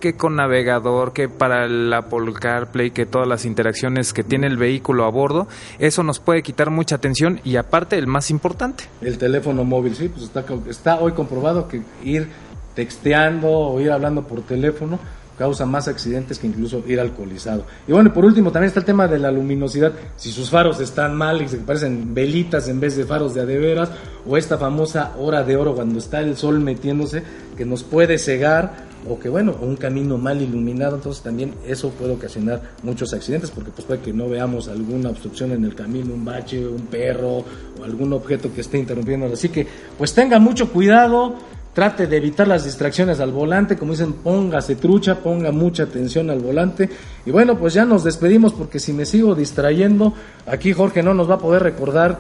que 0.01 0.17
con 0.17 0.37
navegador, 0.37 1.13
que 1.13 1.29
para 1.29 1.65
el 1.65 1.93
Apple 1.93 2.33
CarPlay, 2.33 2.91
que 2.91 3.07
todas 3.07 3.29
las 3.29 3.45
interacciones 3.45 4.13
que 4.13 4.25
tiene 4.25 4.47
el 4.47 4.57
vehículo 4.57 5.05
a 5.05 5.11
bordo, 5.11 5.49
eso 5.79 6.03
nos 6.03 6.21
puede 6.21 6.43
quitar 6.43 6.71
mucha 6.71 6.97
atención 6.97 7.41
y 7.45 7.57
aparte 7.57 7.97
el 7.97 8.07
más 8.07 8.31
importante. 8.31 8.85
El 9.01 9.19
teléfono 9.19 9.65
móvil, 9.65 9.95
sí, 9.95 10.09
pues 10.09 10.25
está, 10.25 10.45
está 10.69 10.99
hoy 11.01 11.13
comprobado 11.13 11.69
que 11.69 11.83
ir 12.05 12.29
texteando 12.75 13.49
o 13.49 13.81
ir 13.81 13.91
hablando 13.91 14.23
por 14.23 14.43
teléfono 14.43 14.99
causa 15.39 15.67
más 15.67 15.89
accidentes 15.89 16.39
que 16.39 16.47
incluso 16.47 16.83
ir 16.87 17.01
alcoholizado. 17.01 17.65
Y 17.87 17.93
bueno, 17.93 18.13
por 18.13 18.25
último 18.25 18.53
también 18.53 18.69
está 18.69 18.81
el 18.81 18.87
tema 18.87 19.09
de 19.09 19.19
la 19.19 19.31
luminosidad, 19.31 19.93
si 20.17 20.31
sus 20.31 20.51
faros 20.51 20.81
están 20.81 21.17
mal 21.17 21.43
y 21.43 21.49
se 21.49 21.59
parecen 21.59 22.15
velitas 22.15 22.69
en 22.69 22.81
vez 22.81 22.97
de 22.97 23.05
faros 23.05 23.35
de 23.35 23.43
adeveras, 23.43 23.91
o 24.27 24.37
esta 24.37 24.59
famosa 24.59 25.13
hora 25.19 25.43
de 25.43 25.57
oro 25.57 25.75
cuando 25.75 25.99
está 25.99 26.21
el 26.21 26.37
sol 26.37 26.61
metiéndose, 26.61 27.23
que 27.57 27.65
nos 27.65 27.83
puede 27.83 28.19
cegar, 28.19 28.95
o 29.07 29.19
que 29.19 29.29
bueno, 29.29 29.55
un 29.61 29.77
camino 29.77 30.17
mal 30.17 30.41
iluminado, 30.41 30.97
entonces 30.97 31.23
también 31.23 31.55
eso 31.67 31.91
puede 31.91 32.15
ocasionar 32.15 32.63
muchos 32.83 33.13
accidentes, 33.13 33.51
porque 33.51 33.71
pues 33.71 33.87
puede 33.87 34.01
que 34.01 34.13
no 34.13 34.29
veamos 34.29 34.69
alguna 34.69 35.11
obstrucción 35.11 35.53
en 35.53 35.65
el 35.65 35.75
camino, 35.75 36.15
un 36.15 36.25
bache, 36.25 36.67
un 36.67 36.87
perro, 36.87 37.45
o 37.79 37.85
algún 37.85 38.13
objeto 38.15 38.53
que 38.55 38.63
esté 38.63 38.79
interrumpiendo. 38.79 39.27
Así 39.27 39.51
que 39.51 39.67
pues 39.99 40.15
tenga 40.15 40.39
mucho 40.39 40.71
cuidado, 40.73 41.35
trate 41.75 42.07
de 42.07 42.17
evitar 42.17 42.49
las 42.49 42.65
distracciones 42.65 43.21
al 43.21 43.33
volante, 43.33 43.77
como 43.77 43.93
dicen, 43.93 44.13
póngase 44.15 44.77
trucha, 44.77 45.17
ponga 45.17 45.51
mucha 45.51 45.83
atención 45.83 46.31
al 46.31 46.39
volante. 46.39 46.89
Y 47.27 47.31
bueno, 47.31 47.59
pues 47.59 47.75
ya 47.75 47.85
nos 47.85 48.05
despedimos 48.05 48.53
porque 48.53 48.79
si 48.79 48.93
me 48.93 49.05
sigo 49.05 49.35
distrayendo, 49.35 50.15
aquí 50.47 50.73
Jorge 50.73 51.03
no 51.03 51.13
nos 51.13 51.29
va 51.29 51.35
a 51.35 51.39
poder 51.39 51.63
recordar 51.63 52.19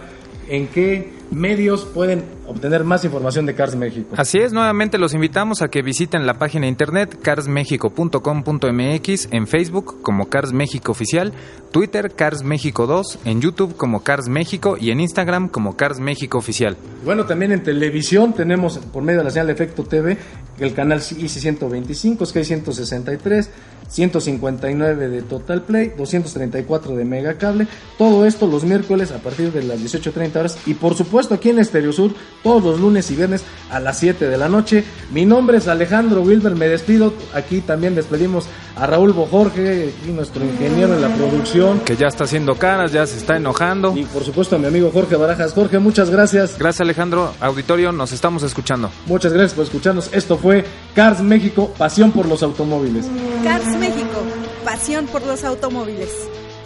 en 0.48 0.66
qué 0.68 1.12
medios 1.34 1.84
pueden 1.84 2.24
obtener 2.46 2.84
más 2.84 3.04
información 3.04 3.44
de 3.46 3.54
Cars 3.54 3.76
México? 3.76 4.14
Así 4.16 4.38
es, 4.38 4.52
nuevamente 4.52 4.98
los 4.98 5.14
invitamos 5.14 5.62
a 5.62 5.68
que 5.68 5.82
visiten 5.82 6.26
la 6.26 6.34
página 6.34 6.62
de 6.62 6.68
internet 6.68 7.18
carsmexico.com.mx 7.20 9.28
en 9.30 9.46
Facebook 9.46 10.02
como 10.02 10.28
Cars 10.28 10.52
México 10.52 10.90
Oficial, 10.92 11.32
Twitter 11.72 12.12
Cars 12.14 12.42
México 12.42 12.86
2, 12.86 13.20
en 13.24 13.40
YouTube 13.40 13.74
como 13.76 14.02
Cars 14.02 14.28
México 14.28 14.76
y 14.80 14.90
en 14.90 15.00
Instagram 15.00 15.48
como 15.48 15.76
Cars 15.76 16.00
México 16.00 16.38
Oficial. 16.38 16.76
Bueno, 17.04 17.26
también 17.26 17.52
en 17.52 17.62
televisión 17.62 18.32
tenemos 18.32 18.78
por 18.78 19.02
medio 19.02 19.18
de 19.18 19.24
la 19.24 19.30
señal 19.30 19.48
de 19.48 19.52
Efecto 19.54 19.84
TV 19.84 20.16
el 20.58 20.74
canal 20.74 21.00
IC 21.00 21.28
125, 21.28 22.26
Sky 22.26 22.44
163, 22.44 23.50
159 23.88 25.08
de 25.08 25.22
Total 25.22 25.62
Play, 25.62 25.92
234 25.96 26.96
de 26.96 27.04
Mega 27.04 27.34
Cable. 27.34 27.66
Todo 27.98 28.26
esto 28.26 28.46
los 28.46 28.64
miércoles 28.64 29.12
a 29.12 29.18
partir 29.18 29.52
de 29.52 29.62
las 29.62 29.78
18.30 29.80 30.36
horas 30.36 30.58
y 30.66 30.74
por 30.74 30.94
supuesto 30.94 31.34
aquí 31.34 31.50
en 31.50 31.58
Estereo 31.58 31.92
Sur 31.92 32.12
todos 32.42 32.62
los 32.62 32.80
lunes 32.80 33.10
y 33.10 33.16
viernes 33.16 33.44
a 33.70 33.80
las 33.80 33.98
7 33.98 34.28
de 34.28 34.36
la 34.36 34.48
noche. 34.48 34.84
Mi 35.12 35.24
nombre 35.24 35.58
es 35.58 35.68
Alejandro 35.68 36.22
Wilber, 36.22 36.54
me 36.54 36.68
despido. 36.68 37.14
Aquí 37.34 37.60
también 37.60 37.94
despedimos 37.94 38.46
a 38.76 38.86
Raúl 38.86 39.12
Bojorge, 39.12 39.92
y 40.06 40.10
nuestro 40.10 40.44
ingeniero 40.44 40.94
de 40.94 41.00
la 41.00 41.14
producción. 41.14 41.80
Que 41.80 41.96
ya 41.96 42.08
está 42.08 42.24
haciendo 42.24 42.56
caras, 42.56 42.92
ya 42.92 43.06
se 43.06 43.16
está 43.16 43.36
enojando. 43.36 43.96
Y 43.96 44.04
por 44.04 44.24
supuesto 44.24 44.56
a 44.56 44.58
mi 44.58 44.66
amigo 44.66 44.90
Jorge 44.92 45.16
Barajas. 45.16 45.52
Jorge, 45.52 45.78
muchas 45.78 46.10
gracias. 46.10 46.58
Gracias 46.58 46.80
Alejandro. 46.80 47.32
Auditorio, 47.40 47.92
nos 47.92 48.12
estamos 48.12 48.42
escuchando. 48.42 48.90
Muchas 49.06 49.32
gracias 49.32 49.54
por 49.54 49.64
escucharnos. 49.64 50.10
Esto 50.12 50.36
fue 50.36 50.64
Cars 50.94 51.20
México, 51.20 51.72
pasión 51.78 52.10
por 52.12 52.26
los 52.26 52.42
automóviles. 52.42 53.06
Cars 53.42 53.73
México, 53.76 54.24
pasión 54.64 55.06
por 55.06 55.22
los 55.22 55.44
automóviles. 55.44 56.10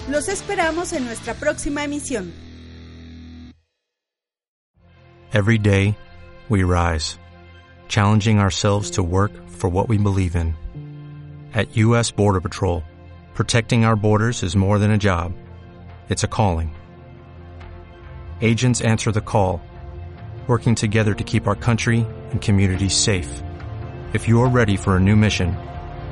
Los 0.09 0.29
esperamos 0.29 0.93
en 0.93 1.05
nuestra 1.05 1.35
próxima 1.35 1.85
emisión. 1.85 2.33
Every 5.33 5.59
day, 5.59 5.95
we 6.49 6.65
rise, 6.65 7.19
challenging 7.89 8.39
ourselves 8.39 8.93
to 8.93 9.03
work 9.03 9.33
for 9.47 9.69
what 9.69 9.89
we 9.89 9.99
believe 9.99 10.35
in. 10.35 10.55
At 11.53 11.77
U.S. 11.77 12.11
Border 12.11 12.41
Patrol, 12.41 12.83
protecting 13.35 13.85
our 13.85 13.95
borders 13.95 14.43
is 14.43 14.57
more 14.57 14.79
than 14.79 14.91
a 14.91 14.97
job, 14.97 15.33
it's 16.09 16.25
a 16.25 16.29
calling. 16.29 16.75
Agents 18.41 18.81
answer 18.81 19.13
the 19.13 19.21
call, 19.21 19.61
working 20.47 20.75
together 20.75 21.13
to 21.13 21.25
keep 21.25 21.47
our 21.47 21.55
country 21.55 22.07
and 22.31 22.41
communities 22.41 22.97
safe. 22.97 23.43
If 24.15 24.27
you're 24.27 24.49
ready 24.49 24.77
for 24.77 24.97
a 24.97 25.01
new 25.01 25.17
mission, 25.17 25.55